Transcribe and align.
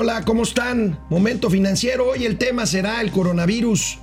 Hola, 0.00 0.24
¿cómo 0.24 0.44
están? 0.44 0.96
Momento 1.10 1.50
financiero. 1.50 2.10
Hoy 2.10 2.24
el 2.24 2.38
tema 2.38 2.66
será 2.66 3.00
el 3.00 3.10
coronavirus. 3.10 3.98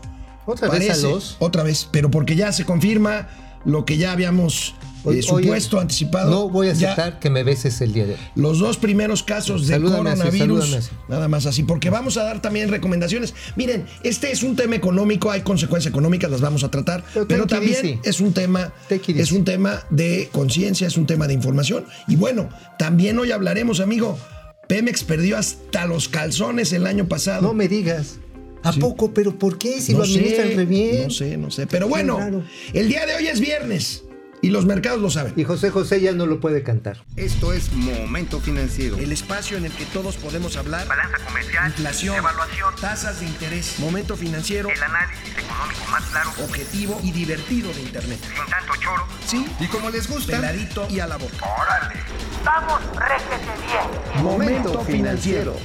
Otra 0.46 0.68
vez 0.68 0.90
a 0.90 1.08
los. 1.08 1.38
Otra 1.40 1.64
vez, 1.64 1.88
pero 1.90 2.12
porque 2.12 2.36
ya 2.36 2.52
se 2.52 2.66
confirma 2.66 3.30
lo 3.64 3.86
que 3.86 3.96
ya 3.96 4.12
habíamos 4.12 4.76
eh, 5.06 5.08
Oye, 5.08 5.22
supuesto, 5.22 5.80
anticipado. 5.80 6.32
No 6.32 6.50
voy 6.50 6.68
a 6.68 6.74
Ya 6.74 6.92
aceptar 6.92 7.20
que 7.20 7.30
me 7.30 7.44
beses 7.44 7.80
el 7.80 7.94
día 7.94 8.08
de 8.08 8.16
hoy. 8.16 8.20
los 8.36 8.60
dos 8.60 8.76
primeros 8.76 9.24
casos 9.24 9.68
de 9.68 9.76
así, 9.76 9.84
coronavirus. 9.84 10.74
así. 10.74 10.90
Nada 11.08 11.30
más 11.30 11.46
así, 11.46 11.64
porque 11.64 11.90
vamos 11.90 12.18
a 12.18 12.26
dar 12.26 12.42
también 12.42 12.68
recomendaciones. 12.68 13.34
Miren, 13.56 13.86
este 14.04 14.34
es 14.34 14.44
un 14.44 14.58
tema 14.58 14.76
económico, 14.76 15.32
hay 15.32 15.44
consecuencias 15.44 15.94
económicas, 15.94 16.30
las 16.30 16.42
vamos 16.42 16.66
a 16.66 16.72
tratar, 16.72 17.06
Pero 17.14 17.26
pero, 17.26 17.48
también 17.48 18.02
es 18.04 18.20
un 18.20 18.34
tema, 18.34 18.74
es 18.90 19.32
un 19.32 19.46
tema 19.46 19.82
de 19.92 20.28
conciencia, 20.34 20.88
es 20.88 20.98
un 20.98 21.06
tema 21.06 21.26
de 21.26 21.36
información. 21.36 21.86
Y 22.10 22.18
bueno, 22.18 22.50
también 22.78 23.18
hoy 23.18 23.32
hablaremos, 23.32 23.80
amigo. 23.80 24.20
Pemex 24.68 25.04
perdió 25.04 25.38
hasta 25.38 25.86
los 25.86 26.10
calzones 26.10 26.74
el 26.74 26.88
año 26.88 27.08
pasado. 27.08 27.42
No 27.42 27.54
me 27.54 27.68
digas. 27.68 28.18
¿A 28.64 28.74
Sí. 28.74 28.80
poco? 28.80 29.14
¿Pero 29.14 29.38
por 29.38 29.58
qué? 29.60 29.80
Si 29.80 29.92
No 29.94 30.00
lo 30.00 30.06
administran 30.06 30.48
sé, 30.50 30.56
re 30.56 30.66
bien. 30.66 31.04
No 31.04 31.10
sé, 31.12 31.38
no 31.38 31.52
sé. 31.52 31.68
Pero 31.68 31.88
bueno, 31.88 32.18
raro. 32.18 32.44
el 32.74 32.88
día 32.90 33.06
de 33.06 33.14
hoy 33.16 33.28
es 33.28 33.40
viernes 33.40 34.04
y 34.42 34.50
los 34.50 34.66
mercados 34.66 35.00
lo 35.02 35.12
saben. 35.12 35.34
Y 35.36 35.44
José 35.44 35.70
José 35.70 36.02
ya 36.02 36.14
no 36.14 36.26
lo 36.26 36.40
puede 36.40 36.64
cantar. 36.64 37.04
Esto 37.16 37.54
es 37.54 37.72
Momento 37.74 38.42
Financiero. 38.42 38.98
El 38.98 39.12
espacio 39.12 39.58
en 39.58 39.66
el 39.66 39.72
que 39.72 39.86
todos 39.86 40.16
podemos 40.18 40.58
hablar. 40.58 40.88
balanza 40.88 41.18
comercial, 41.24 41.68
Inflación, 41.68 42.16
evaluación, 42.16 42.74
tasas 42.82 43.20
de 43.20 43.28
interés, 43.28 43.76
momento 43.78 44.16
financiero, 44.18 44.70
el 44.70 44.82
análisis 44.82 45.30
económico 45.38 45.86
más 45.92 46.04
claro, 46.06 46.32
objetivo 46.44 47.00
y 47.04 47.12
divertido 47.12 47.72
de 47.72 47.82
Internet. 47.82 48.20
sin 48.24 48.50
tanto 48.52 48.74
choro. 48.82 49.04
Sí, 49.28 49.46
Y 49.60 49.68
como 49.68 49.92
les 49.92 50.08
gusta, 50.10 50.38
peladito 50.38 50.88
y 50.90 51.00
a 51.00 51.06
la 51.08 51.18
boca. 51.18 51.36
¡Órale! 51.38 52.00
¡Vamos, 52.46 52.80
réjete 52.96 53.52
bien! 53.66 54.24
Momento 54.24 54.80
financiero. 54.82 55.56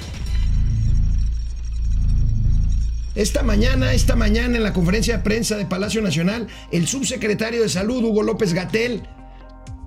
Esta 3.14 3.42
mañana, 3.42 3.92
esta 3.92 4.17
mañana 4.17 4.56
en 4.56 4.62
la 4.62 4.72
conferencia 4.72 5.19
de 5.19 5.22
prensa 5.22 5.56
de 5.56 5.67
Palacio 5.67 6.00
Nacional, 6.00 6.47
el 6.72 6.89
subsecretario 6.89 7.61
de 7.61 7.69
Salud, 7.69 8.03
Hugo 8.03 8.22
López 8.22 8.55
Gatel, 8.55 9.03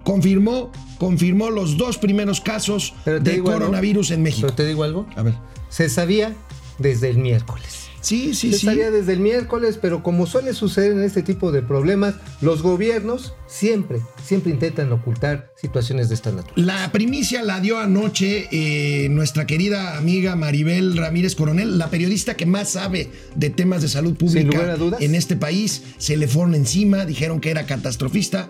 confirmó, 0.03 0.71
confirmó 0.99 1.49
los 1.49 1.77
dos 1.77 1.97
primeros 1.97 2.41
casos 2.41 2.93
de 3.05 3.31
algo. 3.31 3.51
coronavirus 3.51 4.11
en 4.11 4.21
México. 4.21 4.47
Pero 4.47 4.55
te 4.55 4.65
digo 4.67 4.83
algo. 4.83 5.07
A 5.15 5.23
ver. 5.23 5.33
Se 5.69 5.89
sabía 5.89 6.33
desde 6.77 7.09
el 7.09 7.17
miércoles. 7.17 7.82
Sí, 8.03 8.33
sí, 8.35 8.51
Se 8.51 8.59
sí. 8.59 8.65
sabía 8.65 8.91
desde 8.91 9.13
el 9.13 9.19
miércoles, 9.21 9.79
pero 9.81 10.03
como 10.03 10.27
suele 10.27 10.53
suceder 10.53 10.91
en 10.91 11.01
este 11.03 11.23
tipo 11.23 11.51
de 11.53 11.61
problemas, 11.61 12.15
los 12.41 12.61
gobiernos 12.61 13.33
siempre, 13.47 14.01
siempre 14.23 14.51
intentan 14.51 14.91
ocultar 14.91 15.51
situaciones 15.55 16.09
de 16.09 16.15
esta 16.15 16.31
naturaleza. 16.31 16.81
La 16.81 16.91
primicia 16.91 17.41
la 17.43 17.61
dio 17.61 17.79
anoche 17.79 18.49
eh, 18.51 19.07
nuestra 19.09 19.47
querida 19.47 19.97
amiga 19.97 20.35
Maribel 20.35 20.97
Ramírez 20.97 21.35
Coronel, 21.35 21.77
la 21.77 21.89
periodista 21.89 22.35
que 22.35 22.45
más 22.45 22.71
sabe 22.71 23.09
de 23.35 23.49
temas 23.49 23.81
de 23.81 23.87
salud 23.87 24.15
Sin 24.19 24.47
lugar 24.47 24.61
pública 24.61 24.73
a 24.73 24.75
dudas. 24.75 25.01
en 25.01 25.15
este 25.15 25.37
país. 25.37 25.83
Se 25.97 26.17
le 26.17 26.27
fueron 26.27 26.55
encima, 26.55 27.05
dijeron 27.05 27.39
que 27.39 27.51
era 27.51 27.65
catastrofista. 27.65 28.49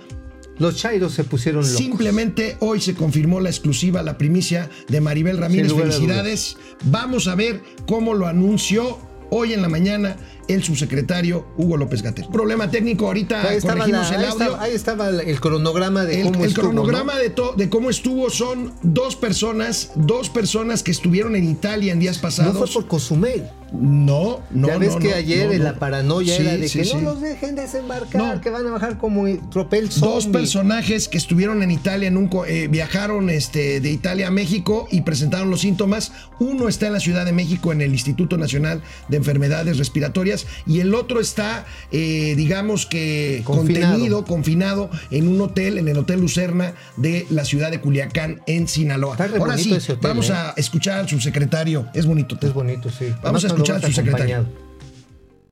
Los 0.59 0.77
chairos 0.77 1.13
se 1.13 1.23
pusieron 1.23 1.61
locos. 1.63 1.77
Simplemente 1.77 2.57
hoy 2.59 2.79
se 2.81 2.93
confirmó 2.93 3.39
la 3.39 3.49
exclusiva, 3.49 4.03
la 4.03 4.17
primicia 4.17 4.69
de 4.88 5.01
Maribel 5.01 5.38
Ramírez. 5.38 5.73
Felicidades. 5.73 6.57
Vamos 6.85 7.27
a 7.27 7.35
ver 7.35 7.61
cómo 7.88 8.13
lo 8.13 8.27
anunció 8.27 8.99
hoy 9.35 9.53
en 9.53 9.63
la 9.63 9.67
mañana 9.69 10.15
el 10.47 10.63
subsecretario 10.63 11.45
Hugo 11.58 11.77
López 11.77 12.02
Gatel. 12.02 12.27
Problema 12.31 12.69
técnico, 12.69 13.08
ahorita 13.08 13.49
Ahí 13.49 13.58
estaba, 13.58 13.75
corregimos 13.80 14.09
la- 14.11 14.16
el 14.17 14.22
ahí 14.23 14.30
audio. 14.31 14.44
estaba- 14.45 14.63
ahí 14.63 14.72
estaba 14.75 15.09
el 15.09 15.39
cronograma 15.39 16.05
de 16.05 16.22
El, 16.22 16.31
cómo 16.31 16.44
el 16.44 16.50
estuvo, 16.50 16.66
cronograma 16.67 17.13
¿no? 17.13 17.19
de, 17.19 17.30
to- 17.30 17.53
de 17.58 17.69
cómo 17.69 17.89
estuvo 17.89 18.30
son 18.30 18.73
dos 18.83 19.16
personas, 19.16 19.91
dos 19.95 20.30
personas 20.30 20.83
que 20.83 20.91
estuvieron 20.91 21.35
en 21.35 21.45
Italia 21.50 21.94
en 21.94 22.00
días 22.00 22.17
No 22.17 22.22
pasados. 22.22 22.58
fue 22.58 22.81
por 22.81 22.88
Cozumel. 22.88 23.44
No, 23.75 24.41
no, 24.52 24.67
ya 24.67 24.77
ves 24.77 24.94
no, 24.94 25.00
que 25.00 25.09
no, 25.09 25.16
ayer 25.16 25.47
no, 25.47 25.52
en 25.53 25.58
no. 25.59 25.63
la 25.63 25.80
paranoia 25.80 26.35
Sí, 26.38 26.44
era 26.44 26.57
de 26.57 26.67
sí, 26.69 26.78
que 26.80 26.85
sí. 26.85 26.94
no 26.95 27.02
los 27.02 27.22
dejen 27.22 27.55
desembarcar, 27.55 28.35
No. 28.35 28.40
que 28.41 28.51
van 28.51 28.67
a 28.67 28.72
bajar 28.72 29.00
como 29.00 29.25
tropel 29.50 29.85
Dos 29.90 29.96
zombie. 30.25 30.31
personajes 30.41 31.07
que 31.07 31.17
estuvieron 31.17 31.63
en 31.63 31.72
Italia, 31.72 32.07
en 32.07 32.17
un 32.17 32.29
eh, 32.47 32.67
viajaron 32.69 33.31
este, 33.31 33.81
de 33.81 33.90
Italia 33.91 34.28
a 34.28 34.31
México 34.31 34.88
y 34.91 35.01
presentaron 35.01 35.50
los 35.50 35.62
síntomas. 35.62 36.12
Uno 36.40 36.67
está 36.67 36.85
en 36.85 36.94
la 36.94 37.00
Ciudad 37.00 37.25
de 37.25 37.31
México, 37.31 37.72
en 37.72 37.81
el 37.81 37.91
Instituto 37.94 38.38
Nacional 38.38 38.81
de 39.07 39.17
Enfermedades 39.17 39.79
Respiratorias, 39.79 40.32
y 40.66 40.79
el 40.79 40.94
otro 40.95 41.19
está, 41.19 41.66
eh, 41.91 42.33
digamos 42.35 42.85
que 42.85 43.41
Confinado. 43.44 43.91
contenido, 43.91 44.25
confinado 44.25 44.89
en 45.11 45.27
un 45.27 45.41
hotel, 45.41 45.77
en 45.77 45.88
el 45.88 45.97
Hotel 45.97 46.19
Lucerna 46.19 46.73
de 46.97 47.25
la 47.29 47.45
ciudad 47.45 47.71
de 47.71 47.79
Culiacán, 47.79 48.41
en 48.47 48.67
Sinaloa. 48.67 49.13
Está 49.13 49.38
Ahora 49.38 49.57
sí, 49.57 49.73
hotel, 49.73 49.97
vamos 50.01 50.29
¿eh? 50.29 50.33
a 50.33 50.53
escuchar 50.57 50.99
al 50.99 51.09
subsecretario. 51.09 51.88
Es 51.93 52.05
bonito. 52.05 52.38
Es 52.41 52.53
bonito, 52.53 52.89
sí. 52.89 53.05
Vamos 53.22 53.43
a 53.43 53.47
escuchar 53.47 53.75
al 53.77 53.81
subsecretario. 53.83 54.35
acompañado. 54.38 54.72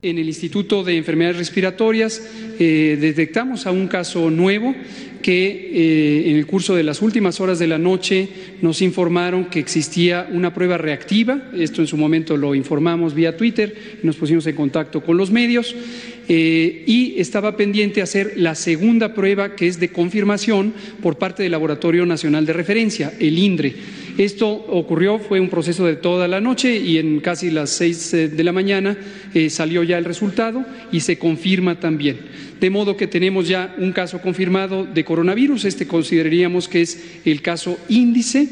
En 0.04 0.18
el 0.18 0.26
Instituto 0.26 0.82
de 0.82 0.96
Enfermedades 0.96 1.36
Respiratorias 1.38 2.20
eh, 2.58 2.98
detectamos 3.00 3.66
a 3.66 3.70
un 3.70 3.86
caso 3.86 4.32
nuevo 4.32 4.74
que 5.22 5.46
eh, 5.46 6.28
en 6.28 6.36
el 6.38 6.44
curso 6.44 6.74
de 6.74 6.82
las 6.82 7.02
últimas 7.02 7.40
horas 7.40 7.60
de 7.60 7.68
la 7.68 7.78
noche 7.78 8.28
nos 8.62 8.82
informaron 8.82 9.44
que 9.44 9.60
existía 9.60 10.28
una 10.32 10.52
prueba 10.52 10.76
reactiva. 10.76 11.50
Esto 11.56 11.82
en 11.82 11.86
su 11.86 11.96
momento 11.96 12.36
lo 12.36 12.56
informamos 12.56 13.14
vía 13.14 13.36
Twitter 13.36 14.00
nos 14.02 14.16
pusimos 14.16 14.44
en 14.48 14.56
contacto 14.56 15.04
con 15.04 15.16
los 15.16 15.30
medios. 15.30 15.72
eh, 16.28 16.82
y 16.84 17.14
estaba 17.20 17.56
pendiente 17.56 18.02
hacer 18.02 18.34
la 18.36 18.56
segunda 18.56 19.14
prueba 19.14 19.54
que 19.54 19.68
es 19.68 19.78
de 19.78 19.90
confirmación 19.90 20.72
por 21.00 21.16
parte 21.16 21.44
del 21.44 21.52
Laboratorio 21.52 22.06
Nacional 22.06 22.44
de 22.44 22.52
Referencia, 22.52 23.12
el 23.20 23.38
INDRE. 23.38 24.01
Esto 24.18 24.48
ocurrió, 24.48 25.18
fue 25.18 25.40
un 25.40 25.48
proceso 25.48 25.86
de 25.86 25.96
toda 25.96 26.28
la 26.28 26.40
noche 26.40 26.76
y 26.76 26.98
en 26.98 27.20
casi 27.20 27.50
las 27.50 27.70
seis 27.70 28.12
eh, 28.12 28.28
de 28.28 28.44
la 28.44 28.52
mañana 28.52 28.96
eh, 29.32 29.48
salió 29.48 29.82
ya 29.82 29.96
el 29.96 30.04
resultado 30.04 30.64
y 30.90 31.00
se 31.00 31.18
confirma 31.18 31.80
también. 31.80 32.18
De 32.60 32.70
modo 32.70 32.96
que 32.96 33.06
tenemos 33.06 33.48
ya 33.48 33.74
un 33.78 33.92
caso 33.92 34.20
confirmado 34.20 34.84
de 34.84 35.04
coronavirus, 35.04 35.64
este 35.64 35.86
consideraríamos 35.86 36.68
que 36.68 36.82
es 36.82 37.02
el 37.24 37.40
caso 37.42 37.78
índice. 37.88 38.48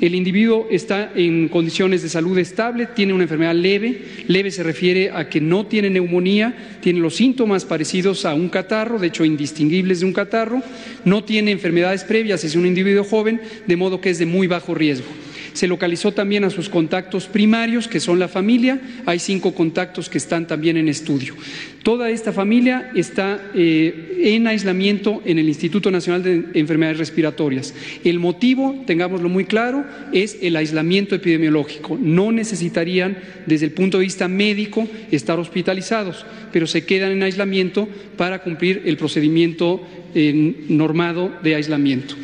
El 0.00 0.14
individuo 0.14 0.66
está 0.70 1.12
en 1.14 1.48
condiciones 1.48 2.02
de 2.02 2.08
salud 2.08 2.38
estable, 2.38 2.86
tiene 2.86 3.12
una 3.12 3.24
enfermedad 3.24 3.54
leve. 3.54 4.02
Leve 4.28 4.50
se 4.50 4.62
refiere 4.62 5.10
a 5.10 5.28
que 5.28 5.42
no 5.42 5.66
tiene 5.66 5.90
neumonía, 5.90 6.78
tiene 6.80 7.00
los 7.00 7.16
síntomas 7.16 7.66
parecidos 7.66 8.24
a 8.24 8.32
un 8.32 8.48
catarro, 8.48 8.98
de 8.98 9.08
hecho 9.08 9.26
indistinguibles 9.26 10.00
de 10.00 10.06
un 10.06 10.14
catarro. 10.14 10.62
No 11.04 11.22
tiene 11.22 11.50
enfermedades 11.50 12.04
previas, 12.04 12.42
es 12.44 12.56
un 12.56 12.64
individuo 12.64 13.04
joven, 13.04 13.42
de 13.66 13.76
modo 13.76 14.00
que 14.00 14.08
es 14.08 14.18
de 14.18 14.24
muy 14.24 14.46
bajo 14.46 14.74
riesgo. 14.74 15.08
Se 15.52 15.66
localizó 15.66 16.12
también 16.12 16.44
a 16.44 16.50
sus 16.50 16.68
contactos 16.68 17.26
primarios, 17.26 17.88
que 17.88 18.00
son 18.00 18.18
la 18.18 18.28
familia. 18.28 18.80
Hay 19.06 19.18
cinco 19.18 19.54
contactos 19.54 20.08
que 20.08 20.18
están 20.18 20.46
también 20.46 20.76
en 20.76 20.88
estudio. 20.88 21.34
Toda 21.82 22.10
esta 22.10 22.32
familia 22.32 22.90
está 22.94 23.40
eh, 23.54 24.18
en 24.22 24.46
aislamiento 24.46 25.22
en 25.24 25.38
el 25.38 25.48
Instituto 25.48 25.90
Nacional 25.90 26.22
de 26.22 26.44
Enfermedades 26.54 26.98
Respiratorias. 26.98 27.74
El 28.04 28.18
motivo, 28.18 28.82
tengámoslo 28.86 29.28
muy 29.28 29.46
claro, 29.46 29.84
es 30.12 30.36
el 30.42 30.56
aislamiento 30.56 31.14
epidemiológico. 31.14 31.98
No 32.00 32.32
necesitarían, 32.32 33.16
desde 33.46 33.66
el 33.66 33.72
punto 33.72 33.98
de 33.98 34.04
vista 34.04 34.28
médico, 34.28 34.86
estar 35.10 35.38
hospitalizados, 35.38 36.26
pero 36.52 36.66
se 36.66 36.84
quedan 36.84 37.12
en 37.12 37.22
aislamiento 37.22 37.88
para 38.16 38.42
cumplir 38.42 38.82
el 38.84 38.98
procedimiento 38.98 39.82
eh, 40.14 40.66
normado 40.68 41.32
de 41.42 41.54
aislamiento. 41.54 42.14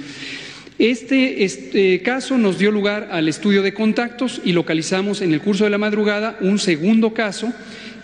Este, 0.79 1.45
este, 1.45 2.03
caso 2.03 2.37
nos 2.37 2.59
dio 2.59 2.71
lugar 2.71 3.09
al 3.11 3.29
estudio 3.29 3.63
de 3.63 3.73
contactos 3.73 4.43
y 4.45 4.53
localizamos 4.53 5.23
en 5.23 5.33
el 5.33 5.41
curso 5.41 5.65
de 5.65 5.71
la 5.71 5.79
madrugada 5.79 6.37
un 6.43 6.59
segundo 6.59 7.15
caso 7.15 7.51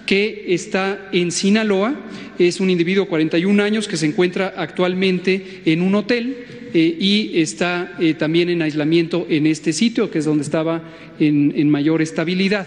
que 0.07 0.47
está 0.49 1.09
en 1.13 1.33
Sinaloa. 1.33 1.95
Es 2.39 2.61
un 2.61 2.71
individuo 2.71 3.05
de 3.05 3.11
41 3.11 3.63
años 3.63 3.89
que 3.89 3.99
se 3.99 4.07
encuentra 4.07 4.55
actualmente 4.57 5.61
en 5.67 5.83
un 5.83 5.95
hotel 5.95 6.47
eh, 6.73 6.97
y 6.99 7.43
está 7.43 7.93
eh, 8.01 8.15
también 8.15 8.49
en 8.49 8.63
aislamiento 8.63 9.27
en 9.29 9.47
este 9.47 9.75
sitio, 9.75 10.11
que 10.11 10.21
es 10.21 10.25
donde 10.25 10.43
estaba 10.43 10.83
en, 11.21 11.53
en 11.55 11.69
mayor 11.69 12.01
estabilidad. 12.01 12.67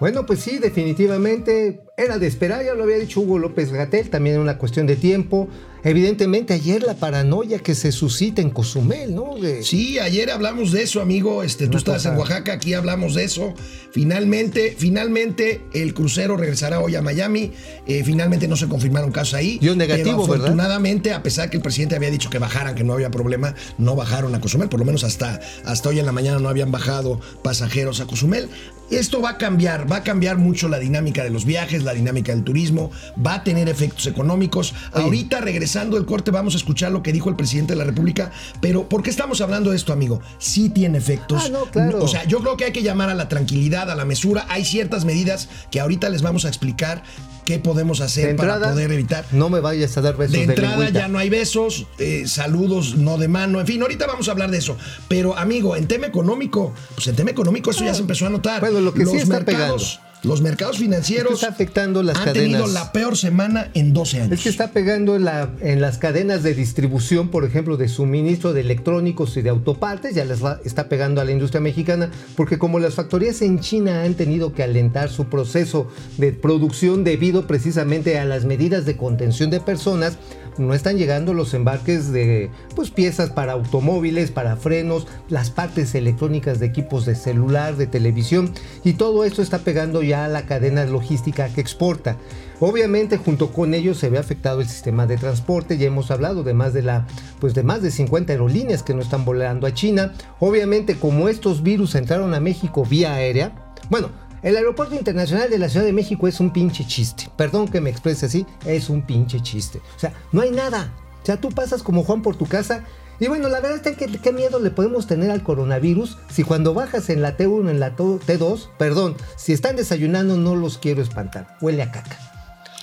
Bueno, 0.00 0.26
pues 0.26 0.40
sí, 0.40 0.58
definitivamente 0.58 1.82
era 1.96 2.18
de 2.18 2.26
esperar, 2.26 2.64
ya 2.64 2.74
lo 2.74 2.82
había 2.82 2.98
dicho 2.98 3.20
Hugo 3.20 3.38
López 3.38 3.70
Gatel, 3.70 4.10
también 4.10 4.40
una 4.40 4.58
cuestión 4.58 4.86
de 4.88 4.96
tiempo. 4.96 5.48
Evidentemente 5.82 6.54
ayer 6.54 6.82
la 6.82 6.94
paranoia 6.94 7.58
que 7.58 7.74
se 7.74 7.92
suscita 7.92 8.42
en 8.42 8.50
Cozumel, 8.50 9.14
¿no? 9.14 9.36
De- 9.40 9.62
Sí, 9.62 9.98
ayer 9.98 10.30
hablamos 10.30 10.72
de 10.72 10.82
eso, 10.82 11.00
amigo. 11.00 11.42
Este, 11.42 11.68
tú 11.68 11.78
estabas 11.78 12.04
en 12.06 12.16
Oaxaca, 12.16 12.52
aquí 12.54 12.74
hablamos 12.74 13.14
de 13.14 13.24
eso. 13.24 13.54
Finalmente, 13.92 14.74
finalmente 14.78 15.62
el 15.72 15.94
crucero 15.94 16.36
regresará 16.36 16.80
hoy 16.80 16.94
a 16.96 17.02
Miami. 17.02 17.52
Eh, 17.86 18.02
finalmente 18.04 18.46
no 18.46 18.56
se 18.56 18.68
confirmaron 18.68 19.10
casos 19.10 19.34
ahí. 19.34 19.58
Dio 19.60 19.74
negativo, 19.74 20.16
pero 20.22 20.26
¿verdad? 20.32 20.44
afortunadamente, 20.46 21.12
a 21.12 21.22
pesar 21.22 21.50
que 21.50 21.56
el 21.56 21.62
presidente 21.62 21.96
había 21.96 22.10
dicho 22.10 22.30
que 22.30 22.38
bajaran, 22.38 22.74
que 22.74 22.84
no 22.84 22.92
había 22.92 23.10
problema, 23.10 23.54
no 23.78 23.96
bajaron 23.96 24.34
a 24.34 24.40
Cozumel. 24.40 24.68
Por 24.68 24.80
lo 24.80 24.86
menos 24.86 25.02
hasta, 25.04 25.40
hasta 25.64 25.88
hoy 25.88 25.98
en 25.98 26.06
la 26.06 26.12
mañana 26.12 26.38
no 26.38 26.48
habían 26.48 26.70
bajado 26.70 27.20
pasajeros 27.42 28.00
a 28.00 28.06
Cozumel. 28.06 28.48
Esto 28.90 29.22
va 29.22 29.30
a 29.30 29.38
cambiar, 29.38 29.90
va 29.90 29.96
a 29.96 30.02
cambiar 30.02 30.36
mucho 30.36 30.68
la 30.68 30.78
dinámica 30.78 31.22
de 31.22 31.30
los 31.30 31.44
viajes, 31.44 31.84
la 31.84 31.94
dinámica 31.94 32.32
del 32.32 32.42
turismo, 32.42 32.90
va 33.24 33.34
a 33.34 33.44
tener 33.44 33.68
efectos 33.68 34.06
económicos. 34.06 34.74
Ahorita 34.92 35.40
regresando 35.40 35.96
del 35.96 36.06
corte 36.06 36.30
vamos 36.30 36.54
a 36.54 36.56
escuchar 36.56 36.90
lo 36.90 37.02
que 37.02 37.12
dijo 37.12 37.30
el 37.30 37.36
presidente 37.36 37.74
de 37.74 37.78
la 37.78 37.84
República, 37.84 38.32
pero 38.60 38.88
¿por 38.88 39.02
qué 39.02 39.10
estamos 39.10 39.40
hablando 39.40 39.70
de 39.70 39.76
esto, 39.76 39.92
amigo? 39.92 40.20
Sí 40.38 40.70
tiene 40.70 40.98
efectos. 40.98 41.44
Ah, 41.46 41.48
no, 41.50 41.64
claro. 41.66 42.02
O 42.02 42.08
sea, 42.08 42.24
yo 42.24 42.40
creo 42.40 42.56
que 42.56 42.64
hay 42.64 42.72
que 42.72 42.82
llamar 42.82 43.10
a 43.10 43.14
la 43.14 43.28
tranquilidad, 43.28 43.90
a 43.90 43.94
la 43.94 44.04
mesura. 44.04 44.46
Hay 44.48 44.64
ciertas 44.64 45.04
medidas 45.04 45.48
que 45.70 45.80
ahorita 45.80 46.08
les 46.08 46.22
vamos 46.22 46.44
a 46.44 46.48
explicar 46.48 47.02
qué 47.50 47.58
podemos 47.58 48.00
hacer 48.00 48.24
De 48.26 48.30
entrada, 48.30 48.60
para 48.60 48.72
poder 48.72 48.92
evitar. 48.92 49.24
no 49.32 49.50
me 49.50 49.58
vayas 49.58 49.96
a 49.96 50.00
dar 50.00 50.16
besos 50.16 50.32
De 50.32 50.44
entrada 50.44 50.88
ya 50.90 51.08
no 51.08 51.18
hay 51.18 51.28
besos, 51.28 51.86
eh, 51.98 52.24
saludos 52.26 52.94
no 52.96 53.18
de 53.18 53.26
mano, 53.26 53.58
en 53.60 53.66
fin, 53.66 53.82
ahorita 53.82 54.06
vamos 54.06 54.28
a 54.28 54.32
hablar 54.32 54.50
de 54.50 54.58
eso. 54.58 54.76
Pero 55.08 55.36
amigo, 55.36 55.74
en 55.74 55.88
tema 55.88 56.06
económico, 56.06 56.72
pues 56.94 57.08
en 57.08 57.16
tema 57.16 57.30
económico 57.30 57.72
eso 57.72 57.84
ya 57.84 57.94
se 57.94 58.02
empezó 58.02 58.26
a 58.26 58.30
notar. 58.30 58.60
Bueno, 58.60 58.80
lo 58.80 58.94
que 58.94 59.04
sí 59.04 59.16
está 59.16 59.40
mercados, 59.40 60.00
los 60.22 60.42
mercados 60.42 60.78
financieros 60.78 61.34
está 61.34 61.48
afectando 61.48 62.02
las 62.02 62.16
han 62.18 62.24
cadenas. 62.24 62.42
tenido 62.60 62.66
la 62.66 62.92
peor 62.92 63.16
semana 63.16 63.70
en 63.74 63.92
12 63.92 64.20
años. 64.22 64.32
Es 64.32 64.42
que 64.42 64.48
está 64.48 64.70
pegando 64.72 65.16
en, 65.16 65.24
la- 65.24 65.50
en 65.60 65.80
las 65.80 65.98
cadenas 65.98 66.42
de 66.42 66.54
distribución, 66.54 67.28
por 67.30 67.44
ejemplo, 67.44 67.76
de 67.76 67.88
suministro 67.88 68.52
de 68.52 68.60
electrónicos 68.60 69.36
y 69.36 69.42
de 69.42 69.50
autopartes, 69.50 70.14
ya 70.14 70.24
les 70.24 70.40
está 70.64 70.88
pegando 70.88 71.20
a 71.20 71.24
la 71.24 71.32
industria 71.32 71.60
mexicana, 71.60 72.10
porque 72.36 72.58
como 72.58 72.78
las 72.78 72.94
factorías 72.94 73.40
en 73.42 73.60
China 73.60 74.02
han 74.02 74.14
tenido 74.14 74.52
que 74.52 74.62
alentar 74.62 75.08
su 75.10 75.26
proceso 75.26 75.88
de 76.18 76.32
producción 76.32 77.02
debido 77.04 77.46
precisamente 77.46 78.18
a 78.18 78.24
las 78.24 78.44
medidas 78.44 78.84
de 78.86 78.96
contención 78.96 79.50
de 79.50 79.60
personas, 79.60 80.18
no 80.58 80.74
están 80.74 80.98
llegando 80.98 81.34
los 81.34 81.54
embarques 81.54 82.12
de 82.12 82.50
pues, 82.74 82.90
piezas 82.90 83.30
para 83.30 83.52
automóviles, 83.52 84.30
para 84.30 84.56
frenos, 84.56 85.06
las 85.28 85.50
partes 85.50 85.94
electrónicas 85.94 86.60
de 86.60 86.66
equipos 86.66 87.06
de 87.06 87.14
celular, 87.14 87.76
de 87.76 87.86
televisión, 87.86 88.52
y 88.84 88.94
todo 88.94 89.24
esto 89.24 89.42
está 89.42 89.60
pegando 89.60 90.02
ya 90.02 90.24
a 90.24 90.28
la 90.28 90.46
cadena 90.46 90.84
logística 90.84 91.48
que 91.48 91.60
exporta. 91.60 92.16
Obviamente, 92.60 93.16
junto 93.16 93.52
con 93.52 93.72
ello 93.72 93.94
se 93.94 94.10
ve 94.10 94.18
afectado 94.18 94.60
el 94.60 94.68
sistema 94.68 95.06
de 95.06 95.16
transporte. 95.16 95.78
Ya 95.78 95.86
hemos 95.86 96.10
hablado 96.10 96.42
de 96.42 96.52
más 96.52 96.74
de 96.74 96.82
la, 96.82 97.06
pues 97.40 97.54
de 97.54 97.62
más 97.62 97.80
de 97.80 97.90
50 97.90 98.32
aerolíneas 98.32 98.82
que 98.82 98.92
no 98.92 99.00
están 99.00 99.24
volando 99.24 99.66
a 99.66 99.72
China. 99.72 100.12
Obviamente, 100.40 100.96
como 100.96 101.30
estos 101.30 101.62
virus 101.62 101.94
entraron 101.94 102.34
a 102.34 102.40
México 102.40 102.84
vía 102.84 103.14
aérea, 103.14 103.52
bueno, 103.88 104.10
el 104.42 104.56
aeropuerto 104.56 104.94
internacional 104.94 105.50
de 105.50 105.58
la 105.58 105.68
Ciudad 105.68 105.84
de 105.86 105.92
México 105.92 106.26
es 106.28 106.40
un 106.40 106.52
pinche 106.52 106.86
chiste. 106.86 107.28
Perdón 107.36 107.68
que 107.68 107.80
me 107.80 107.90
exprese 107.90 108.26
así, 108.26 108.46
es 108.64 108.88
un 108.90 109.02
pinche 109.02 109.40
chiste. 109.40 109.78
O 109.96 109.98
sea, 110.00 110.12
no 110.32 110.40
hay 110.40 110.50
nada. 110.50 110.92
O 111.22 111.26
sea, 111.26 111.38
tú 111.40 111.50
pasas 111.50 111.82
como 111.82 112.02
Juan 112.04 112.22
por 112.22 112.36
tu 112.36 112.46
casa. 112.46 112.84
Y 113.18 113.28
bueno, 113.28 113.48
la 113.50 113.60
verdad 113.60 113.86
es 113.86 113.96
que 113.98 114.06
qué 114.06 114.32
miedo 114.32 114.60
le 114.60 114.70
podemos 114.70 115.06
tener 115.06 115.30
al 115.30 115.42
coronavirus 115.42 116.16
si 116.30 116.42
cuando 116.42 116.72
bajas 116.72 117.10
en 117.10 117.20
la 117.20 117.36
T1, 117.36 117.68
en 117.70 117.78
la 117.78 117.94
T2, 117.94 118.68
perdón, 118.78 119.14
si 119.36 119.52
están 119.52 119.76
desayunando 119.76 120.38
no 120.38 120.56
los 120.56 120.78
quiero 120.78 121.02
espantar. 121.02 121.58
Huele 121.60 121.82
a 121.82 121.90
caca. 121.90 122.18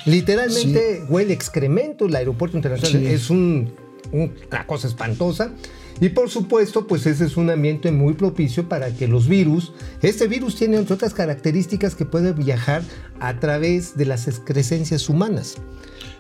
Literalmente 0.06 1.04
huele 1.10 1.34
excremento 1.34 2.06
el 2.06 2.16
aeropuerto 2.16 2.56
internacional. 2.56 3.02
Sí. 3.02 3.08
Es 3.08 3.30
un- 3.30 3.74
un- 4.12 4.34
una 4.52 4.66
cosa 4.68 4.88
espantosa. 4.88 5.52
Y 6.00 6.10
por 6.10 6.30
supuesto, 6.30 6.88
pues 6.88 7.06
ese 7.06 7.26
es 7.26 7.38
un 7.38 7.50
ambiente 7.50 7.92
muy 7.92 8.14
propicio 8.14 8.70
para 8.70 8.94
que 8.94 9.08
los 9.08 9.28
virus, 9.28 9.74
este 10.02 10.28
virus 10.28 10.56
tiene 10.56 10.78
entre 10.78 10.94
otras 10.94 11.14
características 11.14 11.96
que 11.96 12.06
puede 12.06 12.34
viajar 12.34 12.84
a 13.20 13.40
través 13.40 13.98
de 13.98 14.06
las 14.06 14.28
excrescencias 14.28 15.10
humanas. 15.10 15.56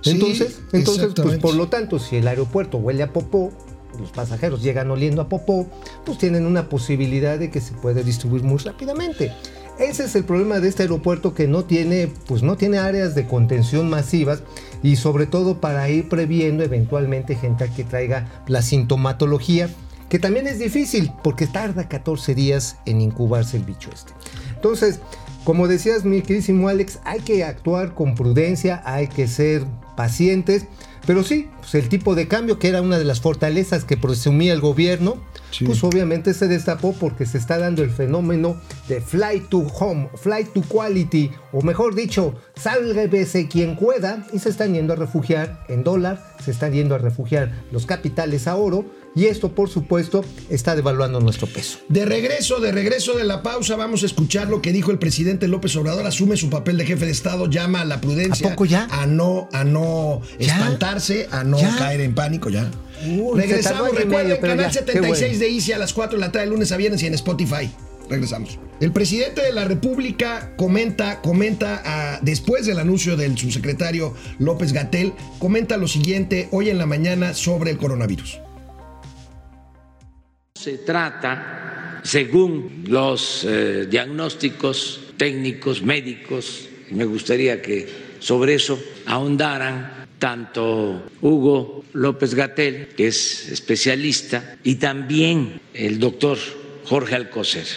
Sí, 0.02 0.12
Entonces, 0.12 0.60
entonces 0.72 1.14
pues 1.16 1.38
por 1.40 1.56
lo 1.56 1.68
tanto, 1.68 2.00
si 2.00 2.18
el 2.18 2.28
aeropuerto 2.28 2.78
huele 2.78 3.04
a 3.04 3.14
popó, 3.14 3.52
los 4.00 4.12
pasajeros 4.12 4.62
llegan 4.62 4.92
oliendo 4.92 5.22
a 5.22 5.30
popó, 5.30 5.68
pues 6.06 6.18
tienen 6.18 6.46
una 6.46 6.70
posibilidad 6.70 7.38
de 7.40 7.50
que 7.50 7.62
se 7.62 7.74
puede 7.74 8.04
distribuir 8.04 8.44
muy 8.44 8.58
rápidamente. 8.58 9.32
Ese 9.80 10.06
es 10.06 10.16
el 10.16 10.24
problema 10.24 10.60
de 10.60 10.70
este 10.70 10.84
aeropuerto 10.84 11.36
que 11.36 11.48
no 11.48 11.64
tiene, 11.64 12.12
pues 12.28 12.42
no 12.42 12.58
tiene 12.58 12.80
áreas 12.80 13.14
de 13.14 13.28
contención 13.28 13.90
masivas 13.90 14.42
y 14.82 14.96
sobre 14.96 15.28
todo 15.28 15.62
para 15.62 15.88
ir 15.90 16.10
previendo 16.10 16.64
eventualmente 16.64 17.36
gente 17.36 17.70
que 17.76 17.84
traiga 17.84 18.44
la 18.48 18.64
sintomatología, 18.64 19.70
que 20.10 20.18
también 20.18 20.48
es 20.48 20.58
difícil 20.58 21.12
porque 21.24 21.46
tarda 21.46 21.88
14 21.88 22.34
días 22.34 22.78
en 22.86 23.02
incubarse 23.02 23.58
el 23.58 23.64
bicho 23.64 23.92
este. 23.94 24.14
Entonces, 24.56 25.00
como 25.44 25.68
decías 25.68 26.06
mi 26.06 26.22
queridísimo 26.22 26.70
Alex, 26.70 27.00
hay 27.06 27.20
que 27.20 27.44
actuar 27.44 27.94
con 27.94 28.16
prudencia, 28.16 28.82
hay 28.84 29.08
que 29.08 29.28
ser 29.28 29.64
pacientes, 29.96 30.66
pero 31.08 31.24
sí, 31.24 31.50
pues 31.62 31.74
el 31.74 31.90
tipo 31.90 32.14
de 32.14 32.28
cambio 32.28 32.60
que 32.60 32.68
era 32.68 32.82
una 32.84 33.00
de 33.00 33.06
las 33.06 33.22
fortalezas 33.22 33.84
que 33.86 33.98
presumía 33.98 34.54
el 34.54 34.62
gobierno, 34.62 35.16
Sí. 35.50 35.64
pues 35.66 35.82
obviamente 35.86 36.34
se 36.34 36.48
destapó 36.50 36.92
porque 36.94 37.26
se 37.26 37.38
está 37.38 37.58
dando 37.58 37.82
el 37.82 37.90
fenómeno 37.90 38.58
de 38.90 39.00
flight 39.00 39.48
to 39.48 39.60
home, 39.60 40.10
flight 40.16 40.52
to 40.54 40.62
quality, 40.62 41.32
o 41.54 41.62
mejor 41.62 41.96
dicho, 41.96 42.36
sálvese 42.56 43.48
quien 43.48 43.78
pueda, 43.78 44.28
y 44.34 44.40
se 44.40 44.50
están 44.50 44.74
yendo 44.74 44.94
a 44.94 44.98
refugiar 44.98 45.64
en 45.70 45.84
dólar, 45.84 46.22
se 46.44 46.52
están 46.52 46.74
yendo 46.74 46.96
a 46.96 46.98
refugiar 46.98 47.64
los 47.72 47.86
capitales 47.86 48.46
a 48.48 48.58
oro, 48.58 48.84
y 49.18 49.26
esto 49.26 49.52
por 49.52 49.68
supuesto 49.68 50.24
está 50.52 50.76
devaluando 50.76 51.20
nuestro 51.20 51.48
peso. 51.48 51.80
De 51.90 52.06
regreso, 52.06 52.60
de 52.60 52.72
regreso 52.72 53.18
de 53.18 53.24
la 53.24 53.42
pausa, 53.42 53.76
vamos 53.76 54.04
a 54.04 54.06
escuchar 54.06 54.48
lo 54.48 54.62
que 54.62 54.72
dijo 54.72 54.92
el 54.92 55.00
presidente 55.00 55.48
López 55.48 55.76
Obrador. 55.76 56.06
Asume 56.06 56.38
su 56.38 56.52
papel 56.52 56.78
de 56.78 56.86
jefe 56.86 57.06
de 57.06 57.12
Estado, 57.12 57.50
llama 57.50 57.82
a 57.82 57.86
la 57.86 58.00
prudencia. 58.00 58.46
¿A 58.46 58.50
poco 58.52 58.66
ya? 58.66 58.88
A 58.92 59.08
no, 59.08 59.50
a 59.54 59.64
no 59.64 60.22
¿Ya? 60.40 60.54
espantarse, 60.54 61.28
a 61.32 61.44
no 61.44 61.60
¿Ya? 61.60 61.76
caer 61.78 62.02
en 62.02 62.14
pánico, 62.14 62.52
ya. 62.52 62.70
Uy, 63.08 63.42
Regresamos, 63.42 63.90
recuerden, 63.96 64.28
medio, 64.28 64.40
canal 64.40 64.72
ya, 64.72 64.86
qué 64.86 64.92
76 64.92 65.20
bueno. 65.20 65.40
de 65.40 65.56
Easy 65.56 65.72
a 65.72 65.80
las 65.80 65.94
4 65.94 66.20
de 66.20 66.24
la 66.24 66.32
tarde, 66.32 66.46
lunes 66.46 66.72
a 66.72 66.78
viernes 66.78 67.02
y 67.02 67.08
en 67.08 67.16
Spotify. 67.16 67.72
Regresamos. 68.10 68.60
El 68.80 68.92
presidente 68.92 69.42
de 69.42 69.52
la 69.52 69.66
República 69.66 70.54
comenta, 70.58 71.22
comenta 71.24 71.82
ah, 71.84 72.20
después 72.22 72.68
del 72.68 72.78
anuncio 72.78 73.18
del 73.18 73.36
subsecretario 73.36 74.14
López 74.38 74.74
Gatel, 74.74 75.14
comenta 75.40 75.76
lo 75.76 75.88
siguiente 75.88 76.48
hoy 76.52 76.70
en 76.70 76.78
la 76.78 76.86
mañana 76.86 77.34
sobre 77.34 77.72
el 77.72 77.78
coronavirus. 77.78 78.42
Se 80.58 80.80
trata, 80.80 82.02
según 82.04 82.86
los 82.88 83.46
eh, 83.48 83.86
diagnósticos 83.88 85.02
técnicos, 85.16 85.84
médicos, 85.84 86.68
me 86.90 87.06
gustaría 87.06 87.62
que 87.62 87.88
sobre 88.20 88.56
eso 88.56 88.82
ahondaran 89.06 90.08
tanto 90.18 91.12
Hugo 91.22 91.86
López 91.94 92.34
Gatel, 92.34 92.88
que 92.98 93.08
es 93.08 93.50
especialista, 93.50 94.58
y 94.64 94.76
también 94.76 95.62
el 95.76 96.00
doctor 96.00 96.40
Jorge 96.86 97.14
Alcocer, 97.14 97.68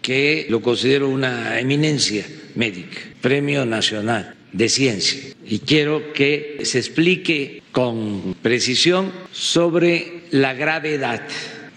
que 0.00 0.46
lo 0.48 0.62
considero 0.62 1.10
una 1.10 1.60
eminencia 1.60 2.24
médica, 2.54 2.98
Premio 3.20 3.66
Nacional 3.66 4.34
de 4.52 4.70
Ciencia. 4.70 5.20
Y 5.44 5.58
quiero 5.58 6.14
que 6.14 6.60
se 6.62 6.78
explique 6.78 7.62
con 7.72 8.34
precisión 8.40 9.12
sobre 9.32 10.22
la 10.30 10.54
gravedad 10.54 11.28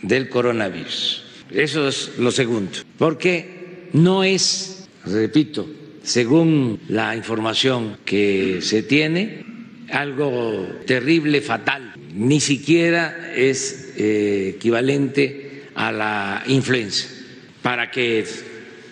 del 0.08 0.30
coronavirus. 0.30 1.24
Eso 1.52 1.88
es 1.88 2.14
lo 2.18 2.32
segundo, 2.32 2.72
porque 2.98 3.90
no 3.94 4.24
es, 4.24 4.88
repito, 5.06 5.68
según 6.04 6.80
la 6.88 7.16
información 7.16 7.98
que 8.06 8.60
se 8.62 8.84
tiene, 8.84 9.46
algo 9.92 10.68
terrible, 10.86 11.42
fatal. 11.42 11.94
Ni 12.14 12.40
siquiera 12.40 13.34
es 13.36 13.94
eh, 13.98 14.54
equivalente 14.56 15.64
a 15.76 15.92
la 15.92 16.44
influenza. 16.48 17.08
Para 17.62 17.90
que 17.92 18.26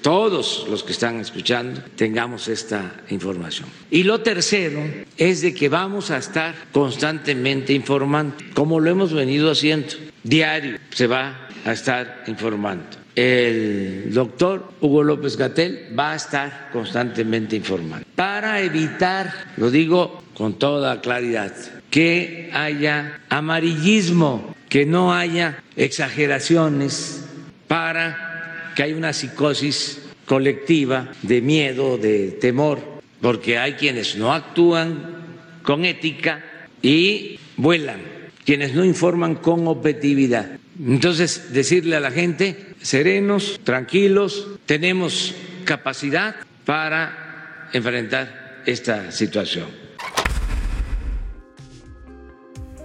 todos 0.01 0.65
los 0.69 0.83
que 0.83 0.91
están 0.91 1.19
escuchando 1.19 1.81
tengamos 1.95 2.47
esta 2.47 3.03
información. 3.09 3.69
Y 3.89 4.03
lo 4.03 4.21
tercero 4.21 4.81
es 5.17 5.41
de 5.41 5.53
que 5.53 5.69
vamos 5.69 6.11
a 6.11 6.17
estar 6.17 6.53
constantemente 6.71 7.73
informando, 7.73 8.35
como 8.53 8.79
lo 8.79 8.89
hemos 8.89 9.13
venido 9.13 9.49
haciendo. 9.49 9.93
Diario 10.23 10.77
se 10.91 11.07
va 11.07 11.47
a 11.65 11.71
estar 11.71 12.23
informando. 12.27 12.85
El 13.15 14.11
doctor 14.11 14.71
Hugo 14.81 15.03
López 15.03 15.37
Gatel 15.37 15.93
va 15.97 16.13
a 16.13 16.15
estar 16.15 16.69
constantemente 16.71 17.55
informando 17.55 18.05
para 18.15 18.61
evitar, 18.61 19.31
lo 19.57 19.69
digo 19.69 20.23
con 20.33 20.57
toda 20.57 21.01
claridad, 21.01 21.53
que 21.91 22.49
haya 22.53 23.19
amarillismo, 23.29 24.55
que 24.69 24.85
no 24.85 25.13
haya 25.13 25.61
exageraciones 25.75 27.25
para 27.67 28.71
que 28.75 28.83
haya 28.83 28.95
una 28.95 29.13
psicosis 29.13 30.01
colectiva 30.25 31.09
de 31.21 31.41
miedo, 31.41 31.97
de 31.97 32.31
temor, 32.31 32.79
porque 33.21 33.59
hay 33.59 33.73
quienes 33.73 34.15
no 34.15 34.33
actúan 34.33 35.23
con 35.61 35.85
ética 35.85 36.43
y 36.81 37.39
vuelan, 37.57 38.01
quienes 38.45 38.73
no 38.73 38.83
informan 38.85 39.35
con 39.35 39.67
objetividad. 39.67 40.57
Entonces, 40.79 41.53
decirle 41.53 41.95
a 41.95 41.99
la 41.99 42.11
gente, 42.11 42.73
serenos, 42.81 43.59
tranquilos, 43.63 44.47
tenemos 44.65 45.33
capacidad 45.65 46.35
para 46.65 47.69
enfrentar 47.73 48.61
esta 48.65 49.11
situación. 49.11 49.67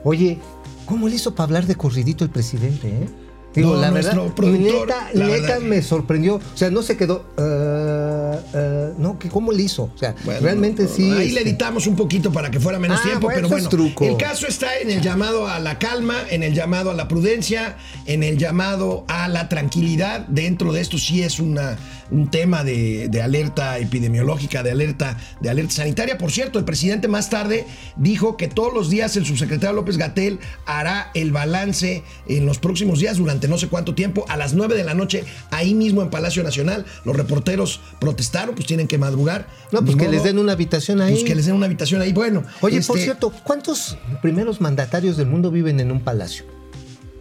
Oye, 0.04 0.38
¿cómo 0.86 1.08
le 1.08 1.16
hizo 1.16 1.34
para 1.34 1.44
hablar 1.44 1.66
de 1.66 1.74
corridito 1.74 2.24
el 2.24 2.30
presidente, 2.30 2.88
eh? 2.88 3.08
Digo, 3.54 3.74
No, 3.74 3.80
la 3.80 3.90
verdad, 3.90 4.12
productor, 4.34 4.86
neta, 4.88 5.10
la 5.14 5.26
neta 5.26 5.40
verdad. 5.40 5.60
me 5.60 5.82
sorprendió. 5.82 6.36
O 6.36 6.56
sea, 6.56 6.70
no 6.70 6.82
se 6.82 6.96
quedó. 6.96 7.24
Ah, 8.54 8.90
no, 8.98 9.18
que 9.18 9.28
cómo 9.28 9.52
le 9.52 9.62
hizo. 9.62 9.84
O 9.94 9.98
sea, 9.98 10.14
Bueno, 10.24 10.40
realmente 10.40 10.84
no, 10.84 10.88
sí. 10.88 11.08
no, 11.08 11.16
Ahí 11.18 11.28
este, 11.28 11.34
le 11.42 11.48
editamos 11.50 11.86
un 11.86 11.96
poquito 11.96 12.32
para 12.32 12.50
que 12.50 12.60
fuera 12.60 12.78
menos 12.78 12.98
Ah, 13.00 13.04
tiempo, 13.04 13.26
bueno, 13.26 13.36
pero 13.36 13.48
bueno. 13.48 13.64
es 13.64 13.68
truco. 13.70 14.04
El 14.04 14.16
caso 14.16 14.46
está 14.46 14.78
en 14.78 14.90
el 14.90 15.00
llamado 15.00 15.46
a 15.48 15.58
la 15.60 15.78
calma, 15.78 16.16
en 16.30 16.42
el 16.42 16.54
llamado 16.54 16.90
a 16.90 16.94
la 16.94 17.08
prudencia, 17.08 17.76
en 18.06 18.22
el 18.22 18.38
llamado 18.38 19.04
a 19.08 19.28
la 19.28 19.48
tranquilidad. 19.48 20.26
Dentro 20.28 20.72
de 20.72 20.80
esto 20.80 20.98
sí 20.98 21.22
es 21.22 21.40
una, 21.40 21.76
un 22.10 22.30
tema 22.30 22.64
de, 22.64 23.08
de 23.08 23.22
alerta 23.22 23.78
epidemiológica, 23.78 24.62
de 24.62 24.70
alerta, 24.70 25.16
de 25.40 25.50
alerta 25.50 25.72
sanitaria. 25.72 26.18
Por 26.18 26.30
cierto, 26.30 26.58
el 26.58 26.64
presidente 26.64 27.08
más 27.08 27.30
tarde 27.30 27.66
dijo 27.96 28.36
que 28.36 28.48
todos 28.48 28.72
los 28.72 28.90
días 28.90 29.16
el 29.16 29.26
subsecretario 29.26 29.74
López 29.74 29.96
Gatel 29.96 30.38
hará 30.66 31.10
el 31.14 31.32
balance 31.32 32.02
en 32.26 32.46
los 32.46 32.58
próximos 32.58 33.00
días, 33.00 33.18
durante 33.18 33.48
no 33.48 33.58
sé 33.58 33.68
cuánto 33.68 33.94
tiempo, 33.94 34.24
a 34.28 34.36
las 34.36 34.54
9 34.54 34.74
de 34.74 34.84
la 34.84 34.94
noche, 34.94 35.24
ahí 35.50 35.74
mismo 35.74 36.02
en 36.02 36.10
Palacio 36.10 36.42
Nacional. 36.42 36.84
Los 37.04 37.16
reporteros 37.16 37.80
protestaron, 37.98 38.54
pues 38.54 38.66
tienen 38.66 38.88
que 38.88 38.98
madrugar. 38.98 39.46
No, 39.72 39.80
pues 39.80 39.96
Ni 39.96 40.04
que 40.04 40.10
les 40.10 40.22
den 40.22 40.38
una 40.38 40.52
habitación 40.52 41.00
ahí. 41.00 41.12
Pues 41.12 41.24
que 41.24 41.34
les 41.34 41.46
den 41.46 41.54
una 41.54 41.66
habitación 41.66 42.00
ahí. 42.00 42.12
Bueno. 42.12 42.42
Oye, 42.60 42.80
por 42.82 42.96
este, 42.96 43.04
cierto, 43.04 43.32
¿cuántos 43.44 43.98
primeros 44.22 44.60
mandatarios 44.60 45.16
del 45.16 45.26
mundo 45.26 45.50
viven 45.50 45.80
en 45.80 45.90
un 45.90 46.00
palacio? 46.00 46.57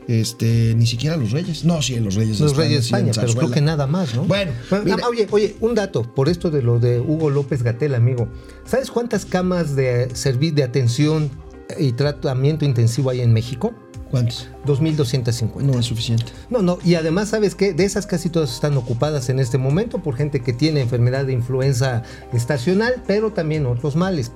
Este, 0.08 0.74
ni 0.76 0.88
siquiera 0.88 1.18
los 1.18 1.32
reyes. 1.32 1.66
No, 1.66 1.82
sí, 1.82 2.00
los 2.00 2.16
reyes 2.16 2.40
Los 2.40 2.56
reyes 2.56 2.90
de 2.90 2.98
España, 2.98 3.12
pero 3.14 3.34
creo 3.34 3.52
que 3.52 3.62
nada 3.62 3.88
más, 3.88 4.16
¿no? 4.16 4.24
Bueno, 4.24 4.54
ah, 4.72 5.10
oye, 5.10 5.28
oye, 5.32 5.58
un 5.60 5.76
dato, 5.76 6.04
por 6.04 6.30
esto 6.30 6.50
de 6.50 6.62
lo 6.62 6.80
de 6.80 7.02
Hugo 7.02 7.30
López 7.30 7.62
Gatel, 7.62 7.94
amigo. 7.94 8.30
¿Sabes 8.66 8.90
cuántas 8.90 9.26
camas 9.26 9.76
de 9.76 10.10
servicio 10.16 10.56
de 10.56 10.64
atención 10.64 11.30
y 11.78 11.92
tratamiento 11.92 12.64
intensivo 12.64 13.10
hay 13.10 13.20
en 13.20 13.34
México? 13.34 13.74
¿Cuántos? 14.10 14.48
2.250. 14.66 15.62
No 15.62 15.78
es 15.78 15.86
suficiente. 15.86 16.26
No, 16.50 16.62
no, 16.62 16.80
y 16.86 16.96
además, 16.96 17.30
¿sabes 17.30 17.56
qué? 17.56 17.74
De 17.74 17.84
esas 17.84 18.08
casi 18.08 18.30
todas 18.30 18.54
están 18.54 18.78
ocupadas 18.78 19.28
en 19.30 19.40
este 19.40 19.58
momento 19.58 20.00
por 20.00 20.16
gente 20.16 20.42
que 20.42 20.54
tiene 20.54 20.80
enfermedad 20.82 21.26
de 21.26 21.34
influenza 21.34 22.04
estacional, 22.32 23.04
pero 23.06 23.34
también 23.34 23.66
otros 23.66 23.98
males. 23.98 24.32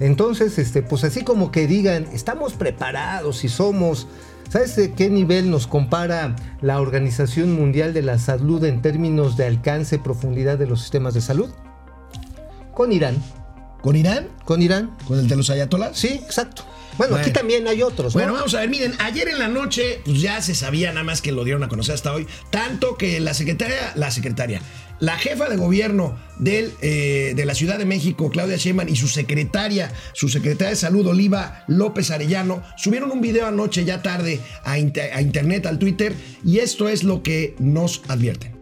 Entonces, 0.00 0.58
este, 0.58 0.82
pues 0.82 1.04
así 1.04 1.22
como 1.22 1.52
que 1.52 1.68
digan, 1.68 2.08
estamos 2.12 2.54
preparados 2.54 3.44
y 3.44 3.48
somos. 3.48 4.08
¿Sabes 4.48 4.76
de 4.76 4.92
qué 4.92 5.08
nivel 5.08 5.50
nos 5.50 5.66
compara 5.66 6.36
la 6.60 6.80
Organización 6.80 7.54
Mundial 7.54 7.94
de 7.94 8.02
la 8.02 8.18
Salud 8.18 8.62
en 8.64 8.82
términos 8.82 9.36
de 9.36 9.46
alcance 9.46 9.96
y 9.96 9.98
profundidad 9.98 10.58
de 10.58 10.66
los 10.66 10.80
sistemas 10.80 11.14
de 11.14 11.20
salud? 11.20 11.50
Con 12.74 12.92
Irán. 12.92 13.16
¿Con 13.80 13.96
Irán? 13.96 14.28
¿Con 14.44 14.62
Irán? 14.62 14.90
¿Con 15.08 15.18
el 15.18 15.28
de 15.28 15.36
los 15.36 15.50
ayatolás? 15.50 15.96
Sí, 15.98 16.08
exacto. 16.08 16.64
Bueno, 16.98 17.16
aquí 17.16 17.30
también 17.30 17.66
hay 17.68 17.82
otros. 17.82 18.14
¿no? 18.14 18.20
Bueno, 18.20 18.34
vamos 18.34 18.54
a 18.54 18.60
ver, 18.60 18.68
miren, 18.68 18.92
ayer 18.98 19.28
en 19.28 19.38
la 19.38 19.48
noche, 19.48 20.00
pues 20.04 20.20
ya 20.20 20.40
se 20.42 20.54
sabía 20.54 20.90
nada 20.92 21.04
más 21.04 21.22
que 21.22 21.32
lo 21.32 21.44
dieron 21.44 21.62
a 21.64 21.68
conocer 21.68 21.94
hasta 21.94 22.12
hoy, 22.12 22.26
tanto 22.50 22.96
que 22.96 23.18
la 23.20 23.34
secretaria, 23.34 23.92
la 23.94 24.10
secretaria, 24.10 24.60
la 25.00 25.16
jefa 25.18 25.48
de 25.48 25.56
gobierno 25.56 26.16
del, 26.38 26.72
eh, 26.80 27.32
de 27.34 27.44
la 27.44 27.54
Ciudad 27.54 27.78
de 27.78 27.84
México, 27.86 28.30
Claudia 28.30 28.56
Sheinbaum, 28.56 28.88
y 28.88 28.96
su 28.96 29.08
secretaria, 29.08 29.90
su 30.12 30.28
secretaria 30.28 30.70
de 30.70 30.76
Salud, 30.76 31.06
Oliva 31.06 31.64
López 31.66 32.10
Arellano, 32.10 32.62
subieron 32.76 33.10
un 33.10 33.20
video 33.20 33.46
anoche, 33.46 33.84
ya 33.84 34.02
tarde, 34.02 34.40
a, 34.64 34.78
inter- 34.78 35.12
a 35.12 35.20
internet, 35.22 35.66
al 35.66 35.78
Twitter, 35.78 36.14
y 36.44 36.58
esto 36.58 36.88
es 36.88 37.02
lo 37.04 37.22
que 37.22 37.54
nos 37.58 38.02
advierten. 38.08 38.52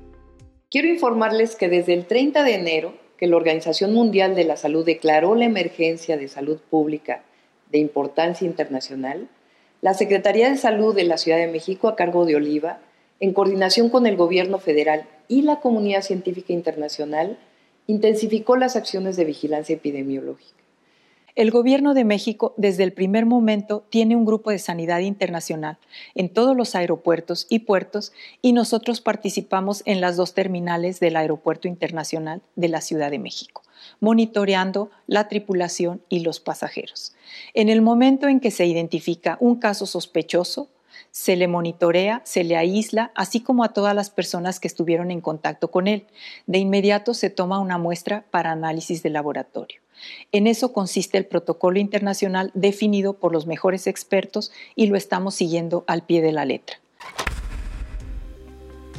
Quiero 0.71 0.89
informarles 0.89 1.57
que 1.57 1.69
desde 1.69 1.95
el 1.95 2.07
30 2.07 2.45
de 2.45 2.55
enero, 2.55 2.95
que 3.19 3.27
la 3.27 3.37
Organización 3.37 3.93
Mundial 3.93 4.35
de 4.35 4.45
la 4.45 4.57
Salud 4.57 4.87
declaró 4.87 5.35
la 5.35 5.45
emergencia 5.45 6.17
de 6.17 6.29
salud 6.29 6.59
pública 6.71 7.23
de 7.71 7.79
importancia 7.79 8.47
internacional, 8.47 9.29
la 9.83 9.95
Secretaría 9.95 10.51
de 10.51 10.57
Salud 10.57 10.95
de 10.95 11.05
la 11.05 11.17
Ciudad 11.17 11.39
de 11.39 11.47
México, 11.47 11.89
a 11.89 11.97
cargo 11.97 12.27
de 12.27 12.37
Oliva, 12.37 12.81
en 13.19 13.33
coordinación 13.33 13.89
con 13.89 14.07
el 14.07 14.17
Gobierno 14.17 14.59
federal 14.59 15.07
y 15.29 15.43
la 15.43 15.61
comunidad 15.61 16.03
científica 16.03 16.53
internacional, 16.53 17.39
intensificó 17.87 18.57
las 18.57 18.77
acciones 18.77 19.17
de 19.17 19.25
vigilancia 19.25 19.75
epidemiológica. 19.75 20.61
El 21.37 21.51
Gobierno 21.53 21.95
de 21.95 22.05
México 22.05 22.55
desde 22.57 22.83
el 22.83 22.93
primer 22.93 23.25
momento 23.25 23.85
tiene 23.89 24.17
un 24.17 24.25
grupo 24.25 24.51
de 24.51 24.59
sanidad 24.59 24.99
internacional 24.99 25.79
en 26.15 26.29
todos 26.29 26.57
los 26.57 26.75
aeropuertos 26.75 27.47
y 27.49 27.61
puertos 27.61 28.13
y 28.43 28.53
nosotros 28.53 29.01
participamos 29.01 29.83
en 29.87 30.01
las 30.01 30.17
dos 30.17 30.35
terminales 30.35 30.99
del 30.99 31.17
Aeropuerto 31.17 31.69
Internacional 31.69 32.43
de 32.57 32.69
la 32.69 32.81
Ciudad 32.81 33.11
de 33.11 33.21
México, 33.21 33.63
monitoreando 34.01 34.91
la 35.07 35.29
tripulación 35.29 36.03
y 36.09 36.21
los 36.21 36.41
pasajeros. 36.41 37.15
En 37.55 37.69
el 37.69 37.83
momento 37.83 38.29
en 38.29 38.41
que 38.41 38.51
se 38.51 38.67
identifica 38.67 39.37
un 39.41 39.57
caso 39.57 39.87
sospechoso, 39.87 40.69
se 41.11 41.37
le 41.37 41.49
monitorea, 41.49 42.23
se 42.25 42.45
le 42.45 42.57
aísla, 42.57 43.11
así 43.15 43.41
como 43.41 43.65
a 43.65 43.73
todas 43.73 43.95
las 43.95 44.11
personas 44.11 44.61
que 44.61 44.69
estuvieron 44.69 45.11
en 45.11 45.21
contacto 45.21 45.71
con 45.71 45.89
él. 45.89 46.07
De 46.47 46.59
inmediato 46.59 47.15
se 47.15 47.31
toma 47.31 47.59
una 47.59 47.79
muestra 47.79 48.25
para 48.31 48.53
análisis 48.53 49.03
de 49.03 49.11
laboratorio. 49.11 49.81
En 50.33 50.47
eso 50.47 50.73
consiste 50.73 51.19
el 51.19 51.27
protocolo 51.27 51.79
internacional 51.79 52.51
definido 52.55 53.15
por 53.15 53.33
los 53.33 53.47
mejores 53.47 53.87
expertos 53.87 54.51
y 54.75 54.87
lo 54.87 54.97
estamos 54.97 55.35
siguiendo 55.35 55.85
al 55.87 56.03
pie 56.03 56.23
de 56.23 56.33
la 56.33 56.45
letra. 56.45 56.77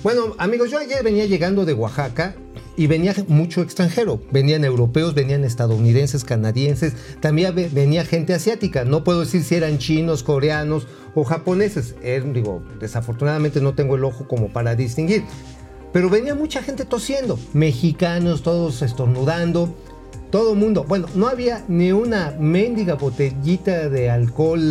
Bueno, 0.03 0.35
amigos, 0.37 0.71
yo 0.71 0.79
ayer 0.79 1.03
venía 1.03 1.25
llegando 1.25 1.63
de 1.63 1.73
Oaxaca 1.73 2.35
y 2.77 2.87
venía 2.87 3.13
mucho 3.27 3.61
extranjero. 3.61 4.21
Venían 4.31 4.63
europeos, 4.63 5.13
venían 5.13 5.43
estadounidenses, 5.43 6.23
canadienses, 6.23 6.93
también 7.19 7.53
ve- 7.53 7.69
venía 7.71 8.05
gente 8.05 8.33
asiática. 8.33 8.85
No 8.85 9.03
puedo 9.03 9.21
decir 9.21 9.43
si 9.43 9.55
eran 9.55 9.77
chinos, 9.77 10.23
coreanos 10.23 10.87
o 11.15 11.23
japoneses. 11.23 11.95
Eh, 12.01 12.23
digo, 12.33 12.63
desafortunadamente 12.79 13.61
no 13.61 13.73
tengo 13.75 13.95
el 13.95 14.03
ojo 14.05 14.27
como 14.27 14.47
para 14.49 14.75
distinguir. 14.75 15.23
Pero 15.93 16.09
venía 16.09 16.35
mucha 16.35 16.63
gente 16.63 16.85
tosiendo, 16.85 17.37
mexicanos, 17.53 18.43
todos 18.43 18.81
estornudando, 18.81 19.75
todo 20.31 20.55
mundo. 20.55 20.85
Bueno, 20.87 21.07
no 21.15 21.27
había 21.27 21.65
ni 21.67 21.91
una 21.91 22.33
mendiga 22.39 22.93
botellita 22.95 23.89
de 23.89 24.09
alcohol 24.09 24.61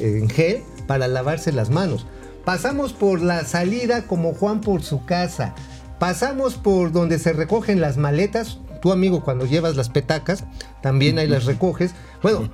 en 0.00 0.30
gel 0.30 0.62
para 0.86 1.06
lavarse 1.08 1.52
las 1.52 1.68
manos. 1.68 2.06
Pasamos 2.46 2.94
por 2.94 3.20
la 3.20 3.44
salida 3.44 4.06
como 4.06 4.32
Juan 4.32 4.62
por 4.62 4.82
su 4.82 5.04
casa. 5.04 5.54
Pasamos 6.00 6.54
por 6.54 6.92
donde 6.92 7.18
se 7.18 7.34
recogen 7.34 7.82
las 7.82 7.98
maletas. 7.98 8.58
Tu 8.80 8.90
amigo 8.90 9.22
cuando 9.22 9.44
llevas 9.44 9.76
las 9.76 9.90
petacas, 9.90 10.44
también 10.80 11.18
ahí 11.18 11.28
las 11.28 11.44
recoges. 11.44 11.92
Bueno, 12.22 12.50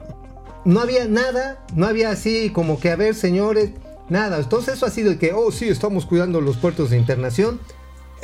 no 0.64 0.80
había 0.80 1.06
nada, 1.06 1.64
no 1.72 1.86
había 1.86 2.10
así 2.10 2.50
como 2.50 2.80
que, 2.80 2.90
a 2.90 2.96
ver, 2.96 3.14
señores, 3.14 3.70
nada. 4.08 4.38
Entonces 4.38 4.74
eso 4.74 4.84
ha 4.84 4.90
sido 4.90 5.10
de 5.10 5.18
que, 5.18 5.32
oh, 5.32 5.52
sí, 5.52 5.68
estamos 5.68 6.06
cuidando 6.06 6.40
los 6.40 6.56
puertos 6.56 6.90
de 6.90 6.98
internación. 6.98 7.60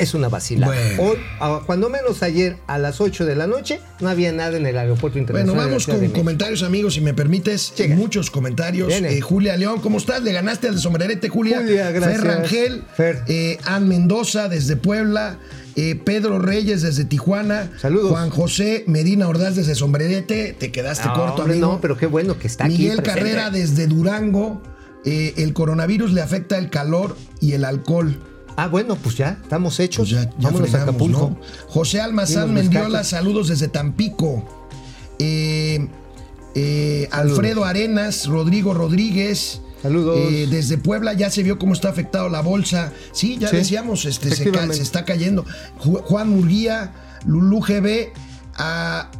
Es 0.02 0.14
una 0.14 0.28
vacilada. 0.28 0.72
Bueno. 0.72 1.02
Hoy, 1.02 1.18
cuando 1.66 1.88
menos 1.88 2.22
ayer 2.22 2.56
a 2.66 2.78
las 2.78 3.00
8 3.00 3.24
de 3.24 3.36
la 3.36 3.46
noche, 3.46 3.80
no 4.00 4.08
había 4.08 4.32
nada 4.32 4.56
en 4.56 4.66
el 4.66 4.76
aeropuerto 4.76 5.14
Bueno, 5.18 5.20
internacional. 5.20 5.56
la 5.56 5.66
vamos 5.66 5.86
con 5.86 6.08
comentarios, 6.10 6.62
amigos, 6.62 6.94
si 6.94 7.00
me 7.00 7.14
permites. 7.14 7.72
Llega. 7.76 7.94
Muchos 7.94 8.30
comentarios. 8.30 8.92
Eh, 8.92 9.20
Julia 9.20 9.56
León, 9.56 9.80
¿cómo 9.80 9.98
estás? 9.98 10.22
Le 10.22 10.32
ganaste 10.32 10.68
al 10.68 10.74
de 10.74 10.80
sombrerete, 10.80 11.28
Julia. 11.28 11.58
Julia, 11.60 11.90
gracias. 11.92 12.20
Fer 12.20 12.30
Rangel. 12.30 12.84
Fer. 12.96 13.22
eh, 13.28 13.58
Ann 13.64 13.86
Mendoza 13.88 14.48
desde 14.48 14.76
Puebla. 14.76 15.38
eh, 15.76 15.94
Pedro 16.04 16.38
Reyes 16.38 16.82
desde 16.82 17.04
Tijuana. 17.04 17.70
Saludos. 17.80 18.10
Juan 18.10 18.28
José 18.30 18.84
Medina 18.88 19.28
Ordaz 19.28 19.56
desde 19.56 19.74
Sombrerete. 19.74 20.54
Te 20.58 20.70
quedaste 20.72 21.06
No, 21.08 21.14
corto, 21.14 21.42
amigo. 21.42 21.60
no, 21.66 21.80
pero 21.80 21.96
qué 21.96 22.06
bueno 22.06 22.38
que 22.38 22.46
está 22.48 22.64
aquí. 22.64 22.76
Miguel. 22.78 23.02
Carrera 23.02 23.50
desde 23.50 23.86
Durango. 23.86 24.60
eh, 25.04 25.34
el 25.38 25.52
coronavirus 25.52 26.12
le 26.12 26.20
afecta 26.22 26.58
el 26.58 26.70
calor 26.70 27.16
y 27.40 27.52
el 27.54 27.64
alcohol. 27.64 28.16
Ah, 28.56 28.68
bueno, 28.68 28.96
pues 28.96 29.16
ya, 29.16 29.38
estamos 29.42 29.80
hechos. 29.80 30.10
Pues 30.10 30.22
ya, 30.24 30.30
ya 30.30 30.34
Vámonos 30.38 30.74
a 30.74 30.82
Acapulco. 30.82 31.30
¿no? 31.30 31.38
José 31.68 32.00
Almazán 32.00 32.52
Mendiola, 32.52 33.02
saludos 33.04 33.48
desde 33.48 33.68
Tampico. 33.68 34.44
Eh, 35.18 35.88
eh, 36.54 37.08
Alfredo 37.12 37.64
Arenas, 37.64 38.26
Rodrigo 38.26 38.74
Rodríguez. 38.74 39.60
Saludos. 39.82 40.16
Eh, 40.18 40.46
desde 40.50 40.78
Puebla 40.78 41.12
ya 41.14 41.30
se 41.30 41.42
vio 41.42 41.58
cómo 41.58 41.72
está 41.72 41.88
afectado 41.88 42.28
la 42.28 42.40
bolsa. 42.40 42.92
Sí, 43.12 43.36
ya 43.38 43.48
Sí, 43.48 43.56
decíamos, 43.56 44.04
este, 44.04 44.34
se, 44.34 44.50
ca- 44.50 44.72
se 44.72 44.82
está 44.82 45.04
cayendo. 45.04 45.44
Ju- 45.80 46.02
Juan 46.02 46.28
Murguía, 46.30 46.92
Lulú 47.26 47.60
GB, 47.60 48.12
a- 48.56 49.10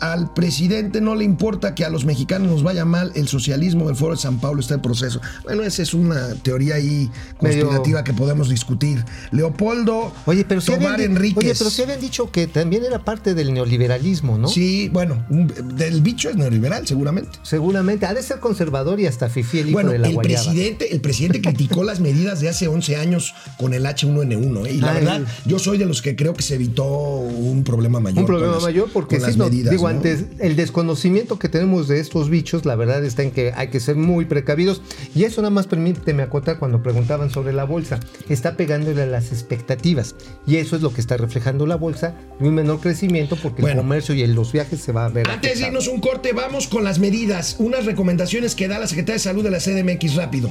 al 0.00 0.32
presidente 0.32 1.00
no 1.00 1.14
le 1.14 1.24
importa 1.24 1.74
que 1.74 1.84
a 1.84 1.90
los 1.90 2.04
mexicanos 2.04 2.48
nos 2.50 2.62
vaya 2.62 2.84
mal, 2.84 3.12
el 3.14 3.28
socialismo 3.28 3.86
del 3.86 3.96
Foro 3.96 4.14
de 4.14 4.20
San 4.20 4.38
Pablo 4.40 4.60
está 4.60 4.74
en 4.74 4.82
proceso. 4.82 5.20
Bueno, 5.44 5.62
esa 5.62 5.82
es 5.82 5.94
una 5.94 6.34
teoría 6.42 6.76
ahí 6.76 7.10
Medio- 7.40 7.66
conspirativa 7.66 8.04
que 8.04 8.12
podemos 8.12 8.48
discutir. 8.48 9.04
Leopoldo 9.32 10.12
Oye, 10.26 10.44
pero 10.44 10.60
Tomar 10.60 11.00
Enríquez. 11.00 11.38
oye, 11.38 11.54
pero 11.56 11.70
sí 11.70 11.82
habían 11.82 12.00
dicho 12.00 12.30
que 12.30 12.46
también 12.46 12.84
era 12.84 13.04
parte 13.04 13.34
del 13.34 13.52
neoliberalismo, 13.54 14.38
¿no? 14.38 14.48
Sí, 14.48 14.88
bueno, 14.92 15.24
un- 15.30 15.52
del 15.76 16.00
bicho 16.02 16.28
es 16.28 16.36
neoliberal, 16.36 16.86
seguramente. 16.86 17.38
Seguramente. 17.42 18.06
Ha 18.06 18.14
de 18.14 18.22
ser 18.22 18.40
conservador 18.40 18.98
y 19.00 19.06
hasta 19.06 19.28
fifí 19.28 19.60
el 19.60 19.68
hijo 19.68 19.74
Bueno, 19.76 19.92
de 19.92 19.98
la 19.98 20.08
el 20.08 20.14
guayaba. 20.14 20.44
presidente, 20.44 20.94
el 20.94 21.00
presidente 21.00 21.40
criticó 21.40 21.84
las 21.84 22.00
medidas 22.00 22.40
de 22.40 22.48
hace 22.48 22.68
11 22.68 22.96
años 22.96 23.34
con 23.58 23.74
el 23.74 23.84
H1N1. 23.86 24.66
¿eh? 24.66 24.72
Y 24.74 24.80
la 24.80 24.92
Ay. 24.92 24.94
verdad, 25.04 25.20
yo 25.44 25.58
soy 25.58 25.78
de 25.78 25.86
los 25.86 26.02
que 26.02 26.16
creo 26.16 26.34
que 26.34 26.42
se 26.42 26.54
evitó 26.54 26.84
un 26.86 27.62
problema 27.64 28.00
mayor. 28.00 28.20
Un 28.20 28.26
problema 28.26 28.54
las- 28.54 28.62
mayor 28.62 28.88
porque 28.92 29.16
con 29.16 29.24
sí, 29.24 29.26
las 29.30 29.36
no, 29.36 29.44
medidas, 29.48 29.70
digo, 29.70 29.85
antes 29.86 30.26
el 30.38 30.56
desconocimiento 30.56 31.38
que 31.38 31.48
tenemos 31.48 31.88
de 31.88 32.00
estos 32.00 32.30
bichos, 32.30 32.64
la 32.64 32.76
verdad 32.76 33.04
está 33.04 33.22
en 33.22 33.30
que 33.30 33.52
hay 33.56 33.68
que 33.68 33.80
ser 33.80 33.96
muy 33.96 34.24
precavidos. 34.24 34.82
Y 35.14 35.24
eso 35.24 35.40
nada 35.42 35.50
más 35.50 35.66
permíteme 35.66 36.22
acotar 36.22 36.58
cuando 36.58 36.82
preguntaban 36.82 37.30
sobre 37.30 37.52
la 37.52 37.64
bolsa. 37.64 38.00
Está 38.28 38.56
pegándole 38.56 39.02
a 39.02 39.06
las 39.06 39.32
expectativas. 39.32 40.14
Y 40.46 40.56
eso 40.56 40.76
es 40.76 40.82
lo 40.82 40.92
que 40.92 41.00
está 41.00 41.16
reflejando 41.16 41.66
la 41.66 41.76
bolsa 41.76 42.14
de 42.38 42.48
un 42.48 42.54
menor 42.54 42.80
crecimiento 42.80 43.36
porque 43.42 43.62
Bueno. 43.62 43.80
el 43.80 43.86
comercio 43.86 44.14
y 44.14 44.22
el- 44.22 44.34
los 44.34 44.52
viajes 44.52 44.80
se 44.80 44.92
va 44.92 45.06
a 45.06 45.08
ver. 45.08 45.28
Antes 45.28 45.58
de 45.60 45.66
irnos 45.68 45.88
un 45.88 46.00
corte, 46.00 46.32
vamos 46.32 46.66
con 46.68 46.84
las 46.84 46.98
medidas, 46.98 47.56
unas 47.58 47.84
recomendaciones 47.86 48.54
que 48.54 48.68
da 48.68 48.78
la 48.78 48.86
Secretaría 48.86 49.14
de 49.14 49.20
Salud 49.20 49.42
de 49.44 49.50
la 49.50 49.60
CDMX 49.60 50.14
rápido. 50.14 50.50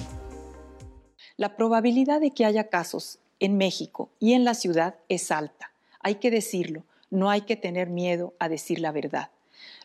La 1.38 1.58
probabilidad 1.58 2.22
de 2.22 2.32
que 2.32 2.46
haya 2.46 2.70
casos 2.70 3.20
en 3.39 3.58
México 3.58 4.10
y 4.20 4.34
en 4.34 4.46
la 4.46 4.54
ciudad 4.54 4.96
es 5.10 5.32
alta. 5.32 5.72
Hay 6.00 6.15
que 6.15 6.32
decirlo, 6.32 6.84
no 7.10 7.30
hay 7.30 7.42
que 7.42 7.56
tener 7.56 7.90
miedo 7.90 8.34
a 8.40 8.50
decir 8.50 8.80
la 8.80 8.92
verdad. 8.92 9.30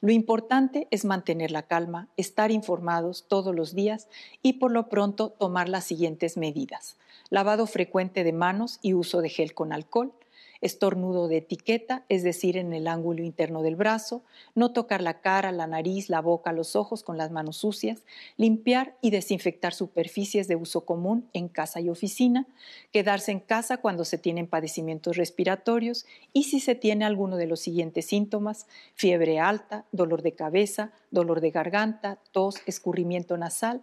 Lo 0.01 0.13
importante 0.13 0.89
es 0.91 1.05
mantener 1.05 1.51
la 1.51 1.63
calma, 1.63 2.09
estar 2.17 2.51
informados 2.51 3.27
todos 3.29 3.55
los 3.55 3.75
días 3.75 4.09
y 4.43 4.55
por 4.55 4.73
lo 4.73 4.89
pronto 4.89 5.31
tomar 5.31 5.69
las 5.69 5.85
siguientes 5.85 6.37
medidas. 6.37 6.97
Lavado 7.29 7.67
frecuente 7.67 8.25
de 8.25 8.33
manos 8.33 8.79
y 8.83 8.95
uso 8.95 9.21
de 9.21 9.29
gel 9.29 9.55
con 9.55 9.73
alcohol, 9.73 10.13
estornudo 10.61 11.29
de 11.29 11.39
etiqueta, 11.39 12.05
es 12.09 12.23
decir, 12.23 12.57
en 12.57 12.73
el 12.73 12.87
ángulo 12.87 13.23
interno 13.23 13.63
del 13.63 13.77
brazo, 13.77 14.23
no 14.55 14.73
tocar 14.73 15.01
la 15.01 15.21
cara, 15.21 15.53
la 15.53 15.67
nariz, 15.67 16.09
la 16.09 16.21
boca, 16.21 16.53
los 16.53 16.77
ojos 16.77 17.03
con 17.03 17.17
las 17.17 17.31
manos 17.31 17.57
sucias, 17.57 18.03
limpiar 18.37 18.97
y 19.01 19.11
desinfectar 19.11 19.73
superficies 19.73 20.49
de 20.49 20.57
uso 20.57 20.85
común 20.85 21.29
en 21.33 21.49
casa 21.49 21.81
y 21.81 21.89
oficina, 21.89 22.47
quedarse 22.93 23.33
en 23.33 23.41
casa 23.41 23.79
cuando 23.79 24.05
se 24.05 24.19
tienen 24.19 24.47
padecimientos 24.47 25.17
respiratorios 25.17 26.07
y 26.33 26.45
si 26.45 26.61
se 26.61 26.75
tiene 26.75 27.05
alguno 27.05 27.37
de 27.37 27.47
los 27.47 27.61
siguientes 27.61 28.07
síntomas, 28.07 28.67
fiebre 28.95 29.39
alta, 29.39 29.87
dolor 29.93 30.23
de 30.23 30.33
cabeza, 30.33 30.93
dolor 31.11 31.41
de 31.41 31.51
garganta, 31.51 32.19
tos, 32.33 32.57
escurrimiento 32.67 33.37
nasal, 33.37 33.83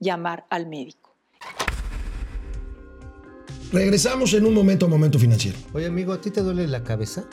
llamar 0.00 0.46
al 0.50 0.66
médico. 0.66 1.09
Regresamos 3.72 4.32
en 4.34 4.46
un 4.46 4.54
momento 4.54 4.86
a 4.86 4.88
momento 4.88 5.18
financiero. 5.18 5.56
Oye, 5.72 5.86
amigo, 5.86 6.12
¿a 6.12 6.20
ti 6.20 6.30
te 6.30 6.40
duele 6.42 6.66
la 6.66 6.82
cabeza? 6.82 7.24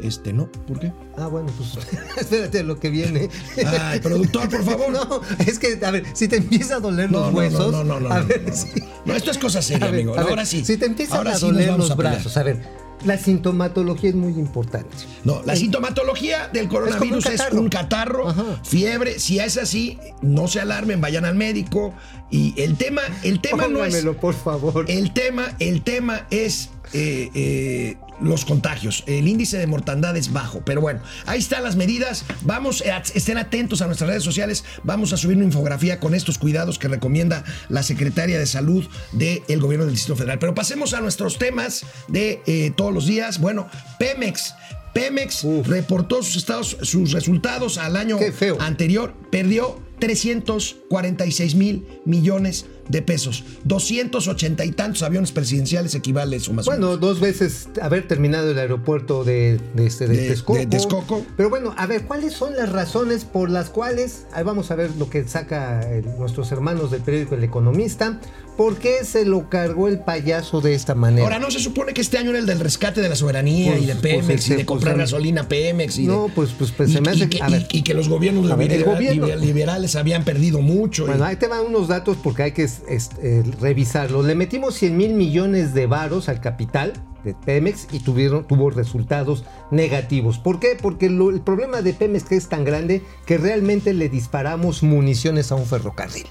Este 0.00 0.32
no, 0.32 0.50
¿por 0.50 0.80
qué? 0.80 0.92
Ah, 1.16 1.28
bueno, 1.28 1.52
pues 1.56 1.78
espérate 2.20 2.60
a 2.60 2.62
lo 2.64 2.80
que 2.80 2.90
viene. 2.90 3.28
Ay, 3.64 4.00
productor, 4.00 4.48
por 4.48 4.64
favor. 4.64 4.84
No, 4.94 5.20
es 5.46 5.58
que, 5.58 5.78
a 5.84 5.90
ver, 5.92 6.04
si 6.14 6.26
te 6.28 6.36
empieza 6.36 6.76
a 6.76 6.80
doler 6.80 7.10
No, 7.10 7.18
los 7.20 7.26
no, 7.26 7.32
no, 7.32 7.38
huesos. 7.38 7.72
no, 7.72 7.84
no, 7.84 8.00
no, 8.00 8.12
a 8.12 8.20
no, 8.20 8.26
ver, 8.26 8.42
no, 8.42 8.48
no. 8.50 8.56
sí. 8.56 8.68
No, 9.04 9.14
esto 9.14 9.30
es 9.30 9.38
cosa 9.38 9.62
seria, 9.62 9.86
ver, 9.86 9.94
amigo. 9.94 10.14
a 10.14 10.20
ver, 10.22 10.30
Ahora 10.30 10.44
sí. 10.44 10.64
Si 10.64 10.76
te 10.76 10.86
empiezan 10.86 11.18
Ahora 11.18 11.32
a 11.32 11.36
sí 11.36 11.46
doler 11.46 11.70
vamos 11.70 11.88
los 11.88 11.96
brazos, 11.96 12.36
a 12.36 12.42
ver, 12.42 12.60
la 13.04 13.18
sintomatología 13.18 14.10
es 14.10 14.16
muy 14.16 14.32
importante. 14.32 14.96
No, 15.24 15.42
la 15.44 15.54
sintomatología 15.56 16.48
del 16.52 16.68
coronavirus 16.68 17.26
es, 17.26 17.40
catarro. 17.40 17.60
un 17.60 17.68
catarro, 17.68 18.34
fiebre. 18.64 19.18
Si 19.20 19.38
es 19.38 19.58
así, 19.58 19.98
no 20.22 20.48
se 20.48 20.60
alarmen, 20.60 21.00
vayan 21.00 21.24
al 21.24 21.34
médico. 21.34 21.94
Y 22.30 22.54
el 22.60 22.76
tema, 22.76 23.02
el 23.22 23.40
tema 23.40 23.68
no 23.68 23.84
es. 23.84 24.04
Por 24.20 24.34
favor. 24.34 24.84
El 24.88 25.12
tema, 25.12 25.54
el 25.58 25.82
tema 25.82 26.26
es 26.30 26.70
eh, 26.92 27.30
eh, 27.34 27.96
los 28.20 28.44
contagios. 28.44 29.04
El 29.06 29.28
índice 29.28 29.58
de 29.58 29.66
mortandad 29.66 30.16
es 30.16 30.32
bajo. 30.32 30.62
Pero 30.64 30.80
bueno, 30.80 31.00
ahí 31.26 31.38
están 31.38 31.62
las 31.62 31.76
medidas. 31.76 32.24
Vamos, 32.42 32.82
eh, 32.82 32.92
estén 33.14 33.38
atentos 33.38 33.82
a 33.82 33.86
nuestras 33.86 34.08
redes 34.08 34.22
sociales. 34.22 34.64
Vamos 34.82 35.12
a 35.12 35.16
subir 35.16 35.36
una 35.36 35.46
infografía 35.46 36.00
con 36.00 36.14
estos 36.14 36.38
cuidados 36.38 36.78
que 36.78 36.88
recomienda 36.88 37.44
la 37.68 37.82
Secretaria 37.82 38.38
de 38.38 38.46
Salud 38.46 38.86
del 39.12 39.60
Gobierno 39.60 39.86
del 39.86 39.94
Distrito 39.94 40.16
Federal. 40.16 40.38
Pero 40.38 40.54
pasemos 40.54 40.94
a 40.94 41.00
nuestros 41.00 41.38
temas 41.38 41.84
de 42.08 42.42
eh, 42.46 42.72
todos 42.76 42.92
los 42.92 43.06
días. 43.06 43.40
Bueno, 43.40 43.68
Pemex. 43.98 44.54
Pemex 44.92 45.42
Uf. 45.42 45.66
reportó 45.66 46.22
sus, 46.22 46.36
estados, 46.36 46.76
sus 46.82 47.10
resultados 47.10 47.78
al 47.78 47.96
año 47.96 48.16
anterior. 48.60 49.12
Perdió 49.30 49.82
346 50.04 51.54
mil 51.54 51.82
millones 52.04 52.66
de 52.88 53.02
pesos. 53.02 53.44
280 53.64 54.64
y 54.64 54.72
tantos 54.72 55.02
aviones 55.02 55.32
presidenciales 55.32 55.94
equivale 55.94 56.36
eso 56.36 56.52
más 56.52 56.66
o 56.66 56.70
Bueno, 56.70 56.86
menos. 56.88 57.00
dos 57.00 57.20
veces 57.20 57.68
haber 57.80 58.06
terminado 58.08 58.50
el 58.50 58.58
aeropuerto 58.58 59.24
de, 59.24 59.60
de, 59.74 59.86
este, 59.86 60.06
de 60.06 60.16
De- 60.16 60.66
Texcoco. 60.66 61.24
Pero 61.36 61.50
bueno, 61.50 61.74
a 61.76 61.86
ver, 61.86 62.02
¿cuáles 62.04 62.32
son 62.34 62.56
las 62.56 62.70
razones 62.70 63.24
por 63.24 63.50
las 63.50 63.70
cuales, 63.70 64.26
ahí 64.32 64.44
vamos 64.44 64.70
a 64.70 64.74
ver 64.76 64.90
lo 64.98 65.08
que 65.10 65.26
saca 65.26 65.80
el- 65.90 66.04
nuestros 66.18 66.50
hermanos 66.52 66.90
del 66.90 67.00
periódico 67.02 67.34
El 67.34 67.44
Economista, 67.44 68.20
¿por 68.56 68.76
qué 68.76 69.04
se 69.04 69.24
lo 69.24 69.48
cargó 69.48 69.88
el 69.88 69.98
payaso 70.00 70.60
de 70.60 70.74
esta 70.74 70.94
manera? 70.94 71.24
Ahora, 71.24 71.38
¿no 71.38 71.50
se 71.50 71.58
supone 71.60 71.92
que 71.94 72.00
este 72.00 72.18
año 72.18 72.30
era 72.30 72.38
el 72.38 72.46
del 72.46 72.60
rescate 72.60 73.00
de 73.00 73.08
la 73.08 73.16
soberanía 73.16 73.72
Pues- 73.72 73.82
y 73.82 73.86
de 73.86 73.94
pues 73.96 74.02
Pemex 74.02 74.46
el 74.48 74.52
y 74.52 74.56
de 74.56 74.66
comprar 74.66 74.96
gasolina 74.98 75.48
Pemex? 75.48 75.98
Y 75.98 76.06
No, 76.06 76.24
de- 76.24 76.32
pues- 76.34 76.50
pues- 76.56 76.70
pues 76.70 76.90
y- 76.90 76.92
se 76.94 77.00
me 77.00 77.10
hace 77.10 77.24
y 77.24 77.28
que- 77.28 77.42
a 77.42 77.48
ver. 77.48 77.66
y- 77.70 77.78
y 77.78 77.82
que 77.82 77.94
los 77.94 78.08
gobiernos 78.08 78.50
A 78.50 78.56
ver, 78.56 78.84
gobierno- 78.84 79.26
liberales 79.36 79.96
habían 79.96 80.24
perdido 80.24 80.60
mucho. 80.60 81.06
Bueno, 81.06 81.24
ahí 81.24 81.36
te 81.36 81.46
van 81.48 81.64
unos 81.66 81.88
datos 81.88 82.16
porque 82.22 82.42
hay 82.44 82.52
que 82.52 82.68
eh, 82.88 83.42
revisarlos. 83.60 84.24
Le 84.24 84.34
metimos 84.34 84.74
100 84.74 84.96
mil 84.96 85.14
millones 85.14 85.74
de 85.74 85.86
varos 85.86 86.28
al 86.28 86.40
capital 86.40 86.92
de 87.24 87.34
Pemex 87.34 87.88
y 87.92 88.00
tuvieron, 88.00 88.46
tuvo 88.46 88.70
resultados 88.70 89.44
negativos. 89.70 90.38
¿Por 90.38 90.60
qué? 90.60 90.76
Porque 90.80 91.06
el 91.06 91.40
problema 91.40 91.82
de 91.82 91.94
Pemex 91.94 92.30
es 92.32 92.48
tan 92.48 92.64
grande 92.64 93.02
que 93.26 93.38
realmente 93.38 93.94
le 93.94 94.08
disparamos 94.08 94.82
municiones 94.82 95.50
a 95.50 95.54
un 95.54 95.66
ferrocarril. 95.66 96.26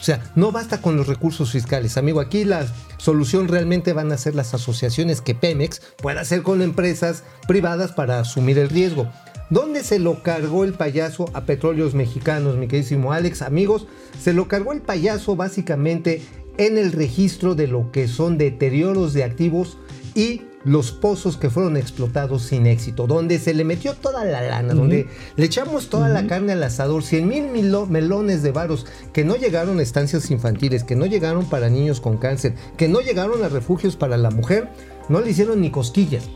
O 0.00 0.04
sea, 0.04 0.22
no 0.34 0.52
basta 0.52 0.82
con 0.82 0.98
los 0.98 1.06
recursos 1.06 1.50
fiscales, 1.50 1.96
amigo. 1.96 2.20
Aquí 2.20 2.44
la 2.44 2.66
solución 2.98 3.48
realmente 3.48 3.94
van 3.94 4.12
a 4.12 4.18
ser 4.18 4.34
las 4.34 4.52
asociaciones 4.52 5.22
que 5.22 5.34
Pemex 5.34 5.80
pueda 5.96 6.20
hacer 6.20 6.42
con 6.42 6.60
empresas 6.60 7.24
privadas 7.48 7.92
para 7.92 8.20
asumir 8.20 8.58
el 8.58 8.68
riesgo. 8.68 9.10
¿Dónde 9.50 9.84
se 9.84 9.98
lo 9.98 10.22
cargó 10.22 10.64
el 10.64 10.72
payaso 10.72 11.26
a 11.34 11.44
petróleos 11.44 11.94
mexicanos, 11.94 12.56
mi 12.56 12.66
queridísimo 12.66 13.12
Alex? 13.12 13.42
Amigos, 13.42 13.86
se 14.18 14.32
lo 14.32 14.48
cargó 14.48 14.72
el 14.72 14.80
payaso 14.80 15.36
básicamente 15.36 16.22
en 16.56 16.78
el 16.78 16.92
registro 16.92 17.54
de 17.54 17.66
lo 17.66 17.90
que 17.92 18.08
son 18.08 18.38
deterioros 18.38 19.12
de 19.12 19.24
activos 19.24 19.76
y 20.14 20.42
los 20.64 20.92
pozos 20.92 21.36
que 21.36 21.50
fueron 21.50 21.76
explotados 21.76 22.44
sin 22.44 22.66
éxito, 22.66 23.06
donde 23.06 23.38
se 23.38 23.52
le 23.52 23.64
metió 23.64 23.92
toda 23.92 24.24
la 24.24 24.40
lana, 24.40 24.72
donde 24.72 25.08
le 25.36 25.44
echamos 25.44 25.90
toda 25.90 26.08
la 26.08 26.26
carne 26.26 26.52
al 26.52 26.62
asador, 26.62 27.02
100 27.02 27.28
mil 27.28 27.76
melones 27.90 28.42
de 28.42 28.50
varos 28.50 28.86
que 29.12 29.24
no 29.24 29.36
llegaron 29.36 29.78
a 29.78 29.82
estancias 29.82 30.30
infantiles, 30.30 30.82
que 30.82 30.96
no 30.96 31.04
llegaron 31.04 31.44
para 31.50 31.68
niños 31.68 32.00
con 32.00 32.16
cáncer, 32.16 32.54
que 32.78 32.88
no 32.88 33.00
llegaron 33.00 33.44
a 33.44 33.50
refugios 33.50 33.96
para 33.96 34.16
la 34.16 34.30
mujer, 34.30 34.70
no 35.10 35.20
le 35.20 35.32
hicieron 35.32 35.60
ni 35.60 35.70
cosquillas. 35.70 36.30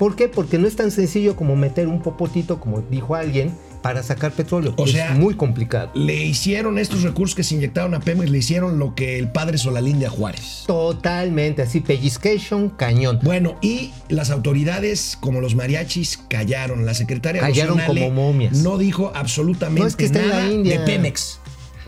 ¿Por 0.00 0.16
qué? 0.16 0.28
Porque 0.28 0.56
no 0.56 0.66
es 0.66 0.76
tan 0.76 0.90
sencillo 0.90 1.36
como 1.36 1.56
meter 1.56 1.86
un 1.86 2.00
popotito, 2.00 2.58
como 2.58 2.80
dijo 2.80 3.14
alguien, 3.16 3.52
para 3.82 4.02
sacar 4.02 4.32
petróleo. 4.32 4.72
O 4.78 4.86
es 4.86 4.92
sea, 4.92 5.12
muy 5.12 5.34
complicado. 5.34 5.90
Le 5.92 6.24
hicieron 6.24 6.78
estos 6.78 7.02
recursos 7.02 7.34
que 7.34 7.42
se 7.42 7.54
inyectaron 7.54 7.92
a 7.92 8.00
Pemex, 8.00 8.30
le 8.30 8.38
hicieron 8.38 8.78
lo 8.78 8.94
que 8.94 9.18
el 9.18 9.30
padre 9.30 9.58
Solalín 9.58 9.98
de 10.00 10.06
a 10.06 10.10
Juárez. 10.10 10.64
Totalmente, 10.66 11.60
así, 11.60 11.80
pellizcation, 11.80 12.70
cañón. 12.70 13.18
Bueno, 13.22 13.58
y 13.60 13.92
las 14.08 14.30
autoridades, 14.30 15.18
como 15.20 15.42
los 15.42 15.54
mariachis, 15.54 16.18
callaron. 16.28 16.86
La 16.86 16.94
secretaria 16.94 17.42
Callaron 17.42 17.78
como 17.86 18.08
momias. 18.10 18.56
no 18.62 18.78
dijo 18.78 19.12
absolutamente 19.14 19.82
No, 19.82 19.86
es 19.86 19.96
que 19.96 20.06
está 20.06 20.22
en 20.22 20.28
la 20.30 20.34
nada 20.36 20.50
India. 20.50 20.80
de 20.80 20.86
Pemex. 20.86 21.39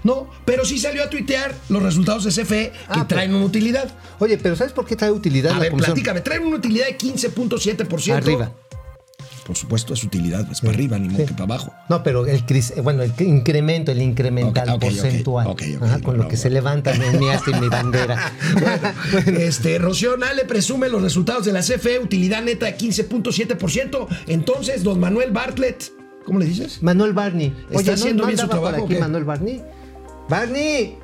No, 0.05 0.29
pero 0.45 0.65
sí 0.65 0.79
salió 0.79 1.05
a 1.05 1.11
tuitear 1.11 1.55
los 1.69 1.83
resultados 1.83 2.25
de 2.25 2.31
CFE 2.31 2.71
que 2.73 2.79
Ah, 2.89 3.07
traen 3.09 3.31
pero- 3.31 3.37
una 3.39 3.47
utilidad. 3.47 3.89
Oye, 4.19 4.37
pero 4.39 4.57
¿sabes 4.57 4.73
por 4.73 4.85
qué 4.87 4.97
trae 4.97 5.11
utilidad 5.13 5.53
A 5.53 5.55
la 5.57 5.61
ver, 5.61 5.71
comisión? 5.71 5.95
platícame, 5.95 6.21
traen 6.23 6.43
una 6.45 6.57
utilidad 6.57 6.87
de 6.87 6.97
15.7%. 6.97 8.17
Arriba. 8.17 8.53
Por 9.47 9.57
supuesto, 9.57 9.93
es 9.95 10.05
utilidad, 10.05 10.47
es 10.53 10.61
para 10.61 10.73
arriba, 10.73 10.99
ni 11.01 11.11
Sí. 11.17 11.17
que 11.25 11.33
para 11.33 11.45
abajo. 11.45 11.73
No, 11.89 12.05
pero 12.05 12.27
el 12.27 12.47
cris- 12.47 12.73
eh, 12.77 12.81
bueno, 12.81 13.03
el 13.03 13.13
incremento, 13.19 13.91
el 13.91 14.01
incremental 14.01 14.79
porcentual. 14.79 15.49
Ajá, 15.81 16.01
con 16.01 16.17
no, 16.17 16.23
lo 16.23 16.29
que 16.29 16.37
no, 16.37 16.43
se 16.43 16.49
no. 16.49 16.55
levanta 16.55 16.93
mi, 17.19 17.29
asta 17.29 17.51
y 17.51 17.61
mi 17.61 17.69
bandera. 17.69 18.33
Este, 19.27 19.79
Rocío 19.79 20.17
Nale 20.17 20.45
presume 20.45 20.89
los 20.89 21.03
resultados 21.03 21.45
de 21.45 21.53
la 21.53 21.61
CFE, 21.61 21.99
utilidad 21.99 22.43
neta 22.43 22.67
de 22.67 22.77
15.7%. 22.77 24.07
Entonces, 24.29 24.85
don 24.85 25.01
Manuel 25.01 25.33
Bartlett, 25.33 25.91
¿cómo 26.25 26.39
le 26.39 26.47
dices? 26.47 26.81
Manuel 26.83 27.13
Barney. 27.13 27.53
¿Está 27.71 27.95
haciendo 27.95 28.25
bien 28.27 28.39
su 28.39 28.47
por 28.47 28.61
trabajo 28.61 28.85
aquí? 28.85 28.95
Manuel 28.95 29.25
Barney. 29.25 29.61
Barney. 30.29 30.99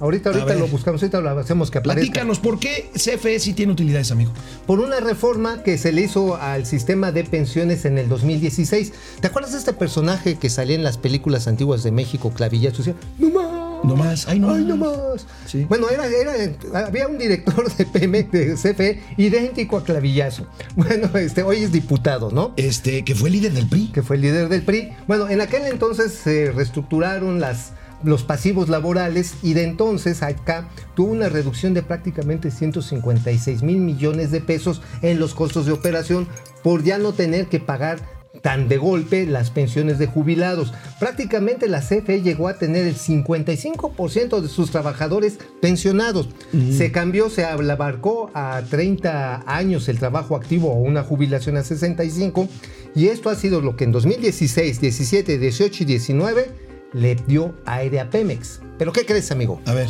Ahorita, 0.00 0.30
ahorita 0.30 0.54
lo 0.54 0.66
buscamos, 0.68 1.02
ahorita 1.02 1.20
lo 1.20 1.30
hacemos 1.38 1.70
que 1.70 1.78
aparezca. 1.78 2.00
Platícanos, 2.00 2.38
¿por 2.38 2.58
qué 2.58 2.90
CFE 2.94 3.38
sí 3.38 3.52
tiene 3.52 3.72
utilidades, 3.72 4.10
amigo? 4.10 4.32
Por 4.66 4.80
una 4.80 5.00
reforma 5.00 5.62
que 5.62 5.78
se 5.78 5.92
le 5.92 6.02
hizo 6.02 6.36
al 6.36 6.66
sistema 6.66 7.12
de 7.12 7.24
pensiones 7.24 7.84
en 7.84 7.98
el 7.98 8.08
2016. 8.08 8.92
¿Te 9.20 9.26
acuerdas 9.26 9.52
de 9.52 9.58
este 9.58 9.72
personaje 9.72 10.36
que 10.36 10.50
salía 10.50 10.76
en 10.76 10.82
las 10.82 10.98
películas 10.98 11.46
antiguas 11.46 11.82
de 11.82 11.92
México, 11.92 12.32
Clavillazo? 12.32 12.94
No 13.18 13.30
más. 13.30 13.84
No 13.84 13.96
más, 13.96 14.28
ay, 14.28 14.38
no 14.38 14.52
Ay, 14.54 14.64
más". 14.64 14.68
no 14.68 14.76
más. 14.76 15.26
Sí. 15.46 15.66
Bueno, 15.68 15.88
era, 15.88 16.06
era, 16.06 16.86
había 16.86 17.08
un 17.08 17.18
director 17.18 17.72
de 17.72 17.84
PM, 17.84 18.22
de 18.24 18.54
CFE, 18.54 19.02
idéntico 19.16 19.76
a 19.76 19.84
Clavillazo. 19.84 20.46
Bueno, 20.76 21.10
este, 21.18 21.42
hoy 21.42 21.58
es 21.64 21.72
diputado, 21.72 22.30
¿no? 22.30 22.54
Este, 22.56 23.04
que 23.04 23.14
fue 23.16 23.30
líder 23.30 23.52
del 23.52 23.68
PRI. 23.68 23.88
que 23.92 24.02
fue 24.02 24.16
el 24.16 24.22
líder 24.22 24.48
del 24.48 24.62
PRI. 24.62 24.92
Bueno, 25.08 25.28
en 25.28 25.40
aquel 25.40 25.62
entonces 25.66 26.12
se 26.12 26.50
reestructuraron 26.52 27.40
las, 27.40 27.72
los 28.04 28.22
pasivos 28.22 28.68
laborales 28.68 29.34
y 29.42 29.54
de 29.54 29.64
entonces 29.64 30.22
acá 30.22 30.68
tuvo 30.94 31.12
una 31.12 31.28
reducción 31.28 31.74
de 31.74 31.82
prácticamente 31.82 32.50
156 32.50 33.62
mil 33.62 33.78
millones 33.78 34.30
de 34.30 34.40
pesos 34.40 34.82
en 35.02 35.18
los 35.18 35.34
costos 35.34 35.66
de 35.66 35.72
operación 35.72 36.28
por 36.62 36.82
ya 36.82 36.98
no 36.98 37.12
tener 37.12 37.46
que 37.46 37.60
pagar 37.60 38.00
tan 38.40 38.68
de 38.68 38.78
golpe 38.78 39.26
las 39.26 39.50
pensiones 39.50 39.98
de 39.98 40.06
jubilados. 40.06 40.72
Prácticamente 40.98 41.68
la 41.68 41.80
CFE 41.80 42.22
llegó 42.22 42.48
a 42.48 42.58
tener 42.58 42.86
el 42.86 42.96
55% 42.96 44.40
de 44.40 44.48
sus 44.48 44.70
trabajadores 44.70 45.38
pensionados. 45.60 46.28
Se 46.70 46.90
cambió, 46.90 47.28
se 47.28 47.44
abarcó 47.44 48.30
a 48.34 48.62
30 48.68 49.44
años 49.46 49.88
el 49.88 49.98
trabajo 49.98 50.34
activo 50.34 50.72
o 50.72 50.76
una 50.76 51.02
jubilación 51.02 51.56
a 51.56 51.62
65 51.62 52.48
y 52.94 53.08
esto 53.08 53.30
ha 53.30 53.34
sido 53.34 53.60
lo 53.60 53.76
que 53.76 53.84
en 53.84 53.92
2016, 53.92 54.80
17, 54.80 55.38
18 55.38 55.82
y 55.82 55.86
19 55.86 56.50
le 56.92 57.14
dio 57.14 57.54
aire 57.66 58.00
a 58.00 58.10
Pemex. 58.10 58.60
¿Pero 58.78 58.92
qué 58.92 59.06
crees, 59.06 59.30
amigo? 59.30 59.60
A 59.66 59.74
ver. 59.74 59.88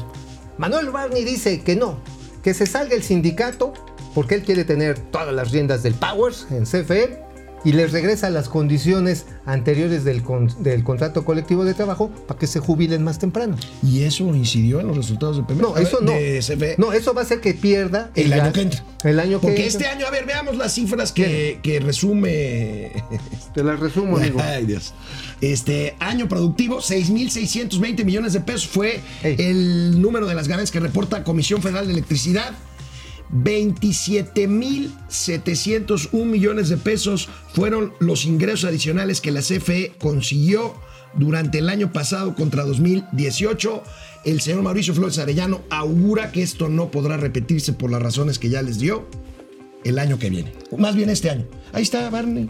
Manuel 0.58 0.90
Barney 0.90 1.24
dice 1.24 1.62
que 1.62 1.76
no, 1.76 1.98
que 2.42 2.54
se 2.54 2.66
salga 2.66 2.94
el 2.94 3.02
sindicato 3.02 3.72
porque 4.14 4.34
él 4.34 4.42
quiere 4.42 4.64
tener 4.64 4.98
todas 4.98 5.34
las 5.34 5.50
riendas 5.50 5.82
del 5.82 5.94
Powers 5.94 6.46
en 6.50 6.64
CFE 6.64 7.21
y 7.64 7.72
les 7.72 7.92
regresa 7.92 8.28
las 8.30 8.48
condiciones 8.48 9.26
anteriores 9.46 10.04
del, 10.04 10.22
con- 10.22 10.50
del 10.62 10.82
contrato 10.84 11.24
colectivo 11.24 11.64
de 11.64 11.74
trabajo 11.74 12.10
para 12.26 12.38
que 12.38 12.46
se 12.46 12.60
jubilen 12.60 13.02
más 13.04 13.18
temprano. 13.18 13.56
¿Y 13.82 14.02
eso 14.02 14.24
incidió 14.34 14.80
en 14.80 14.88
los 14.88 14.96
resultados 14.96 15.36
de 15.36 15.42
Pemex? 15.44 15.62
No, 15.62 15.72
ver, 15.74 15.82
eso 15.84 15.98
no. 16.00 16.10
de 16.12 16.38
CFE. 16.40 16.74
No, 16.78 16.92
eso 16.92 17.14
va 17.14 17.22
a 17.22 17.24
hacer 17.24 17.40
que 17.40 17.54
pierda 17.54 18.10
El 18.14 18.32
año 18.32 18.52
que 18.52 18.62
entra. 18.62 18.84
El 19.04 19.18
año 19.20 19.40
que 19.40 19.46
Porque 19.48 19.66
entra. 19.66 19.80
este 19.80 19.86
año, 19.86 20.06
a 20.06 20.10
ver, 20.10 20.26
veamos 20.26 20.56
las 20.56 20.72
cifras 20.74 21.12
que, 21.12 21.58
que 21.62 21.80
resume. 21.80 22.92
Te 23.54 23.62
las 23.64 23.78
resumo, 23.80 24.16
amigo. 24.16 24.40
Ay, 24.42 24.66
Dios. 24.66 24.94
Este 25.40 25.96
año 25.98 26.28
productivo, 26.28 26.78
6.620 26.78 28.04
millones 28.04 28.32
de 28.32 28.40
pesos 28.40 28.68
fue 28.68 29.00
Ey. 29.22 29.36
el 29.38 30.00
número 30.00 30.26
de 30.26 30.34
las 30.34 30.48
ganancias 30.48 30.70
que 30.70 30.80
reporta 30.80 31.24
Comisión 31.24 31.62
Federal 31.62 31.86
de 31.86 31.92
Electricidad. 31.94 32.52
27.701 33.32 36.24
millones 36.24 36.68
de 36.68 36.76
pesos 36.76 37.28
fueron 37.54 37.92
los 37.98 38.24
ingresos 38.24 38.68
adicionales 38.68 39.20
que 39.20 39.32
la 39.32 39.40
CFE 39.40 39.94
consiguió 39.98 40.76
durante 41.14 41.58
el 41.58 41.68
año 41.68 41.92
pasado 41.92 42.34
contra 42.34 42.64
2018. 42.64 43.82
El 44.24 44.40
señor 44.40 44.62
Mauricio 44.62 44.94
Flores 44.94 45.18
Arellano 45.18 45.62
augura 45.70 46.32
que 46.32 46.42
esto 46.42 46.68
no 46.68 46.90
podrá 46.90 47.16
repetirse 47.16 47.72
por 47.72 47.90
las 47.90 48.02
razones 48.02 48.38
que 48.38 48.50
ya 48.50 48.62
les 48.62 48.78
dio 48.78 49.06
el 49.84 49.98
año 49.98 50.18
que 50.18 50.30
viene. 50.30 50.52
Más 50.78 50.94
bien 50.94 51.10
este 51.10 51.30
año. 51.30 51.46
Ahí 51.72 51.82
está, 51.82 52.08
Barney. 52.10 52.48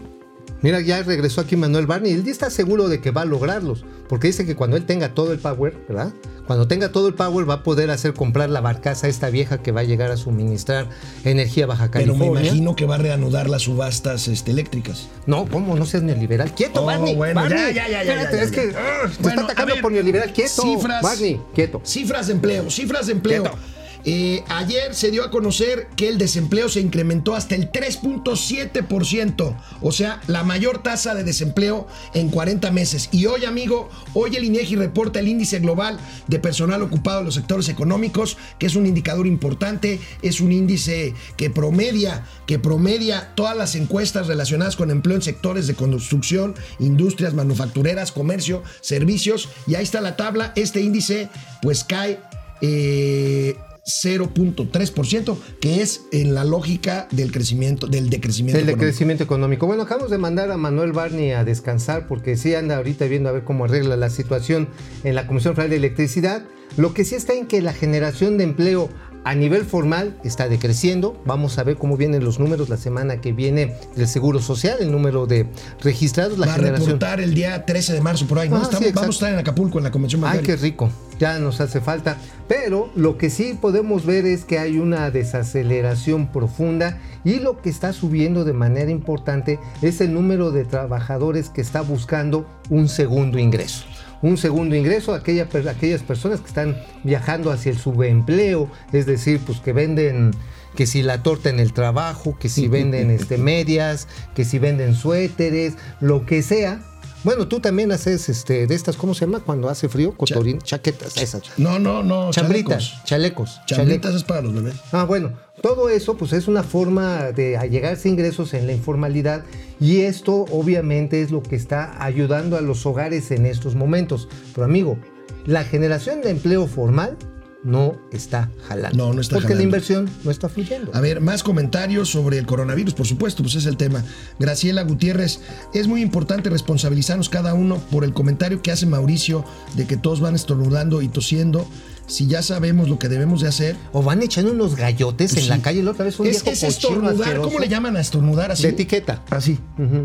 Mira, 0.63 0.81
ya 0.81 1.03
regresó 1.03 1.41
aquí 1.41 1.55
Manuel 1.55 1.85
Barney. 1.85 2.13
Él 2.13 2.27
está 2.27 2.49
seguro 2.49 2.87
de 2.89 2.99
que 3.01 3.11
va 3.11 3.21
a 3.21 3.25
lograrlos. 3.25 3.85
Porque 4.09 4.27
dice 4.27 4.45
que 4.45 4.55
cuando 4.55 4.77
él 4.77 4.85
tenga 4.85 5.13
todo 5.13 5.31
el 5.33 5.39
power, 5.39 5.75
¿verdad? 5.87 6.13
Cuando 6.47 6.67
tenga 6.67 6.91
todo 6.91 7.07
el 7.07 7.13
power 7.13 7.49
va 7.49 7.55
a 7.55 7.63
poder 7.63 7.89
hacer 7.91 8.13
comprar 8.13 8.49
la 8.49 8.59
barcaza 8.61 9.07
esta 9.07 9.29
vieja 9.29 9.61
que 9.61 9.71
va 9.71 9.81
a 9.81 9.83
llegar 9.83 10.11
a 10.11 10.17
suministrar 10.17 10.89
energía 11.23 11.65
Baja 11.65 11.89
Pero 11.91 12.05
California. 12.13 12.41
me 12.41 12.47
imagino 12.47 12.75
que 12.75 12.85
va 12.85 12.95
a 12.95 12.97
reanudar 12.97 13.49
las 13.49 13.63
subastas 13.63 14.27
este, 14.27 14.51
eléctricas. 14.51 15.07
No, 15.25 15.45
¿cómo? 15.47 15.75
No 15.75 15.85
seas 15.85 16.03
neoliberal. 16.03 16.53
¡Quieto, 16.53 16.81
Oh, 16.81 16.85
Barney! 16.85 17.15
bueno, 17.15 17.41
Barney. 17.41 17.73
ya, 17.73 17.87
ya, 17.87 17.87
ya, 17.87 18.03
ya, 18.03 18.21
Espérate, 18.23 18.31
ya, 18.35 18.37
ya, 18.37 18.43
es 18.43 18.51
que 18.51 18.77
ah, 18.77 19.09
te 19.21 19.29
está 19.29 19.41
atacando 19.43 19.73
ver, 19.73 19.81
por 19.81 19.91
neoliberal. 19.91 20.33
¡Quieto! 20.33 20.61
Cifras. 20.61 21.01
Barney, 21.01 21.41
quieto. 21.53 21.81
Cifras 21.83 22.27
de 22.27 22.33
empleo, 22.33 22.69
cifras 22.69 23.07
de 23.07 23.13
empleo. 23.13 23.43
Quieto. 23.43 23.57
Eh, 24.05 24.43
ayer 24.49 24.93
se 24.95 25.11
dio 25.11 25.23
a 25.23 25.31
conocer 25.31 25.87
que 25.95 26.09
el 26.09 26.17
desempleo 26.17 26.67
se 26.69 26.81
incrementó 26.81 27.35
hasta 27.35 27.55
el 27.55 27.71
3.7%, 27.71 29.55
o 29.81 29.91
sea, 29.91 30.21
la 30.27 30.43
mayor 30.43 30.83
tasa 30.83 31.15
de 31.15 31.23
desempleo 31.23 31.87
en 32.13 32.29
40 32.29 32.71
meses. 32.71 33.09
Y 33.11 33.25
hoy, 33.27 33.45
amigo, 33.45 33.89
hoy 34.13 34.35
el 34.35 34.43
INEGI 34.43 34.75
reporta 34.75 35.19
el 35.19 35.27
índice 35.27 35.59
global 35.59 35.99
de 36.27 36.39
personal 36.39 36.81
ocupado 36.81 37.19
en 37.19 37.25
los 37.25 37.35
sectores 37.35 37.69
económicos, 37.69 38.37
que 38.59 38.65
es 38.65 38.75
un 38.75 38.85
indicador 38.85 39.27
importante, 39.27 39.99
es 40.21 40.41
un 40.41 40.51
índice 40.51 41.13
que 41.37 41.49
promedia, 41.49 42.25
que 42.45 42.59
promedia 42.59 43.31
todas 43.35 43.55
las 43.55 43.75
encuestas 43.75 44.27
relacionadas 44.27 44.75
con 44.75 44.91
empleo 44.91 45.15
en 45.15 45.21
sectores 45.21 45.67
de 45.67 45.75
construcción, 45.75 46.55
industrias 46.79 47.33
manufactureras, 47.33 48.11
comercio, 48.11 48.63
servicios. 48.81 49.49
Y 49.67 49.75
ahí 49.75 49.83
está 49.83 50.01
la 50.01 50.15
tabla. 50.15 50.51
Este 50.55 50.81
índice, 50.81 51.29
pues 51.61 51.83
cae 51.83 52.19
eh, 52.61 53.55
0.3%, 53.85 55.37
que 55.59 55.81
es 55.81 56.05
en 56.11 56.33
la 56.33 56.45
lógica 56.45 57.07
del 57.11 57.31
crecimiento, 57.31 57.87
del 57.87 58.09
decrecimiento. 58.09 58.59
El 58.59 58.65
de 58.65 58.73
económico. 58.73 59.23
económico. 59.23 59.67
Bueno, 59.67 59.83
acabamos 59.83 60.09
de 60.09 60.17
mandar 60.17 60.51
a 60.51 60.57
Manuel 60.57 60.93
Barney 60.93 61.31
a 61.31 61.43
descansar 61.43 62.07
porque 62.07 62.37
sí 62.37 62.55
anda 62.55 62.77
ahorita 62.77 63.05
viendo 63.05 63.29
a 63.29 63.33
ver 63.33 63.43
cómo 63.43 63.65
arregla 63.65 63.97
la 63.97 64.09
situación 64.09 64.69
en 65.03 65.15
la 65.15 65.27
Comisión 65.27 65.55
Federal 65.55 65.71
de 65.71 65.77
Electricidad. 65.77 66.43
Lo 66.77 66.93
que 66.93 67.03
sí 67.03 67.15
está 67.15 67.33
en 67.33 67.45
que 67.45 67.61
la 67.61 67.73
generación 67.73 68.37
de 68.37 68.45
empleo 68.45 68.89
a 69.25 69.35
nivel 69.35 69.65
formal 69.65 70.17
está 70.23 70.49
decreciendo. 70.49 71.21
Vamos 71.25 71.57
a 71.57 71.63
ver 71.63 71.77
cómo 71.77 71.97
vienen 71.97 72.23
los 72.23 72.39
números 72.39 72.69
la 72.69 72.77
semana 72.77 73.21
que 73.21 73.31
viene 73.33 73.75
del 73.95 74.07
Seguro 74.07 74.39
Social, 74.39 74.77
el 74.81 74.91
número 74.91 75.25
de 75.25 75.47
registrados, 75.81 76.37
la 76.37 76.47
Va 76.47 76.53
a 76.53 76.55
generación. 76.55 76.87
reportar 76.87 77.21
el 77.21 77.33
día 77.33 77.65
13 77.65 77.93
de 77.93 78.01
marzo 78.01 78.27
por 78.27 78.39
ahí, 78.39 78.49
¿no? 78.49 78.57
Ah, 78.57 78.61
Estamos- 78.63 78.93
vamos 78.93 79.07
a 79.07 79.11
estar 79.11 79.33
en 79.33 79.39
Acapulco 79.39 79.77
en 79.77 79.83
la 79.85 79.91
convención 79.91 80.21
Ay, 80.23 80.37
bancaria. 80.37 80.55
qué 80.55 80.61
rico. 80.61 80.89
Ya 81.19 81.39
nos 81.39 81.61
hace 81.61 81.79
falta. 81.79 82.17
Pero 82.47 82.89
lo 82.95 83.17
que 83.17 83.29
sí 83.29 83.57
podemos 83.59 84.05
ver 84.05 84.25
es 84.25 84.43
que 84.43 84.59
hay 84.59 84.77
una 84.79 85.09
desaceleración 85.11 86.27
profunda 86.27 86.99
y 87.23 87.39
lo 87.39 87.61
que 87.61 87.69
está 87.69 87.93
subiendo 87.93 88.43
de 88.43 88.53
manera 88.53 88.91
importante 88.91 89.59
es 89.81 90.01
el 90.01 90.13
número 90.13 90.51
de 90.51 90.65
trabajadores 90.65 91.49
que 91.49 91.61
está 91.61 91.81
buscando 91.81 92.45
un 92.69 92.89
segundo 92.89 93.39
ingreso. 93.39 93.85
Un 94.23 94.37
segundo 94.37 94.75
ingreso, 94.75 95.13
aquella 95.13 95.47
per- 95.47 95.67
aquellas 95.69 96.01
personas 96.01 96.39
que 96.39 96.47
están 96.47 96.77
viajando 97.03 97.51
hacia 97.51 97.71
el 97.71 97.77
subempleo, 97.77 98.71
es 98.91 99.05
decir, 99.05 99.39
pues 99.45 99.59
que 99.59 99.73
venden 99.73 100.31
que 100.75 100.87
si 100.87 101.03
la 101.03 101.21
torta 101.21 101.49
en 101.51 101.59
el 101.59 101.73
trabajo, 101.73 102.35
que 102.39 102.49
si 102.49 102.67
venden 102.67 103.11
este, 103.11 103.37
medias, 103.51 104.07
que 104.33 104.45
si 104.45 104.57
venden 104.59 104.95
suéteres, 104.95 105.73
lo 105.99 106.25
que 106.25 106.41
sea, 106.41 106.81
bueno, 107.23 107.47
tú 107.47 107.59
también 107.59 107.91
haces 107.91 108.29
este, 108.29 108.67
de 108.67 108.75
estas, 108.75 108.97
¿cómo 108.97 109.13
se 109.13 109.25
llama? 109.25 109.39
Cuando 109.39 109.69
hace 109.69 109.89
frío, 109.89 110.13
cotorín, 110.15 110.59
chaquetas, 110.59 111.17
esas. 111.17 111.43
No, 111.57 111.79
no, 111.79 112.03
no. 112.03 112.31
Chambritas, 112.31 113.03
chalecos. 113.05 113.61
Chambritas 113.65 114.11
chalecos. 114.11 114.15
es 114.15 114.23
para 114.23 114.41
los 114.41 114.53
bebés. 114.53 114.75
Ah, 114.91 115.05
bueno, 115.05 115.31
todo 115.61 115.89
eso 115.89 116.17
pues 116.17 116.33
es 116.33 116.47
una 116.47 116.63
forma 116.63 117.31
de 117.31 117.57
allegarse 117.57 118.09
ingresos 118.09 118.53
en 118.53 118.67
la 118.67 118.73
informalidad 118.73 119.43
y 119.79 120.01
esto 120.01 120.45
obviamente 120.51 121.21
es 121.21 121.31
lo 121.31 121.41
que 121.43 121.55
está 121.55 122.03
ayudando 122.03 122.57
a 122.57 122.61
los 122.61 122.85
hogares 122.85 123.31
en 123.31 123.45
estos 123.45 123.75
momentos. 123.75 124.27
Pero 124.53 124.65
amigo, 124.65 124.97
la 125.45 125.63
generación 125.63 126.21
de 126.21 126.31
empleo 126.31 126.67
formal 126.67 127.17
no 127.63 127.95
está 128.11 128.51
jalando. 128.67 128.97
No, 128.97 129.13
no 129.13 129.21
está 129.21 129.35
Porque 129.35 129.55
la 129.55 129.63
inversión 129.63 130.09
no 130.23 130.31
está 130.31 130.49
fluyendo. 130.49 130.91
A 130.93 131.01
ver, 131.01 131.21
más 131.21 131.43
comentarios 131.43 132.09
sobre 132.09 132.37
el 132.37 132.45
coronavirus, 132.45 132.93
por 132.93 133.07
supuesto, 133.07 133.43
pues 133.43 133.55
es 133.55 133.65
el 133.65 133.77
tema. 133.77 134.03
Graciela 134.39 134.83
Gutiérrez, 134.83 135.39
es 135.73 135.87
muy 135.87 136.01
importante 136.01 136.49
responsabilizarnos 136.49 137.29
cada 137.29 137.53
uno 137.53 137.77
por 137.91 138.03
el 138.03 138.13
comentario 138.13 138.61
que 138.61 138.71
hace 138.71 138.85
Mauricio 138.85 139.45
de 139.75 139.87
que 139.87 139.97
todos 139.97 140.19
van 140.19 140.35
estornudando 140.35 141.01
y 141.01 141.07
tosiendo. 141.07 141.67
Si 142.05 142.27
ya 142.27 142.41
sabemos 142.41 142.89
lo 142.89 142.99
que 142.99 143.07
debemos 143.09 143.41
de 143.41 143.47
hacer. 143.47 143.75
O 143.93 144.03
van 144.03 144.21
echando 144.21 144.51
unos 144.51 144.75
gallotes 144.75 145.31
Pues 145.33 145.43
en 145.43 145.49
la 145.49 145.61
calle 145.61 145.81
la 145.83 145.91
otra 145.91 146.05
vez 146.05 146.19
un 146.19 146.27
es, 146.27 146.33
viejo 146.43 146.49
es 146.51 146.63
estornudar, 146.63 147.13
asqueroso. 147.13 147.47
¿cómo 147.47 147.59
le 147.59 147.67
llaman 147.69 147.95
a 147.95 148.01
estornudar 148.01 148.51
así? 148.51 148.63
De 148.63 148.69
etiqueta. 148.69 149.21
Así, 149.29 149.57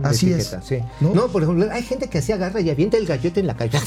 así 0.05 0.33
etiqueta, 0.33 0.59
es. 0.59 0.65
sí. 0.67 0.79
¿No? 1.01 1.13
¿No? 1.15 1.29
por 1.29 1.43
ejemplo, 1.43 1.69
hay 1.73 1.83
gente 1.83 2.09
que 2.09 2.19
así 2.19 2.33
agarra 2.33 2.61
y 2.61 2.71
avienta 2.71 2.97
el 2.97 3.07
gallote 3.07 3.41
en 3.41 3.47
la 3.49 3.57
calle. 3.57 3.79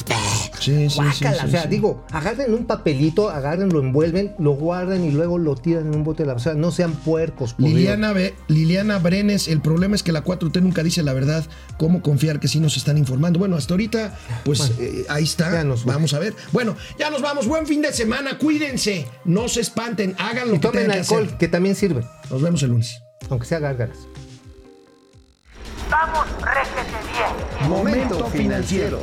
Sí, 0.59 0.89
sí, 0.89 0.95
Guácala, 0.95 1.41
sí, 1.41 1.47
o 1.47 1.49
sea, 1.49 1.65
digo, 1.65 2.03
agarren 2.11 2.53
un 2.53 2.65
papelito, 2.65 3.29
agarren, 3.29 3.69
lo 3.69 3.79
envuelven, 3.79 4.33
lo 4.39 4.51
guardan 4.51 5.03
y 5.05 5.11
luego 5.11 5.37
lo 5.37 5.55
tiran 5.55 5.87
en 5.87 5.95
un 5.95 6.03
bote 6.03 6.23
de 6.23 6.27
la 6.27 6.33
basura. 6.33 6.55
No 6.55 6.71
sean 6.71 6.93
puercos. 6.93 7.55
Liliana, 7.57 8.11
Be- 8.13 8.35
Liliana 8.47 8.99
Brenes, 8.99 9.47
el 9.47 9.61
problema 9.61 9.95
es 9.95 10.03
que 10.03 10.11
la 10.11 10.23
4T 10.23 10.61
nunca 10.61 10.83
dice 10.83 11.01
la 11.01 11.13
verdad. 11.13 11.45
¿Cómo 11.77 12.01
confiar 12.01 12.39
que 12.39 12.47
sí 12.47 12.59
nos 12.59 12.77
están 12.77 12.97
informando? 12.97 13.39
Bueno, 13.39 13.55
hasta 13.55 13.73
ahorita, 13.73 14.17
pues 14.43 14.59
Bueno, 14.59 14.75
eh, 14.79 15.05
ahí 15.09 15.23
está. 15.23 15.51
ya 15.51 15.63
nos 15.63 15.85
vamos 15.85 16.13
a 16.13 16.19
ver. 16.19 16.35
Bueno, 16.51 16.75
ya 16.99 17.09
nos 17.09 17.21
vamos. 17.21 17.47
Buen 17.47 17.65
fin 17.65 17.81
de 17.81 17.87
semana. 17.87 18.00
Cuídense. 18.39 19.07
No 19.25 19.47
se 19.47 19.61
espanten. 19.61 20.15
Hagan 20.19 20.49
lo 20.49 20.55
Y 20.55 20.59
que 20.59 20.67
tomen 20.67 20.81
tengan 20.83 20.93
que 20.95 20.99
alcohol, 21.01 21.23
hacer. 21.25 21.37
que 21.37 21.47
también 21.47 21.75
sirve, 21.75 22.03
Nos 22.29 22.41
vemos 22.41 22.63
el 22.63 22.69
lunes. 22.71 23.01
aunque 23.29 23.45
sea 23.45 23.59
gárgaras. 23.59 23.97
Vamos, 25.89 26.25
réjete 26.41 26.97
bien. 27.59 27.69
Momento 27.69 28.25
financiero. 28.27 28.99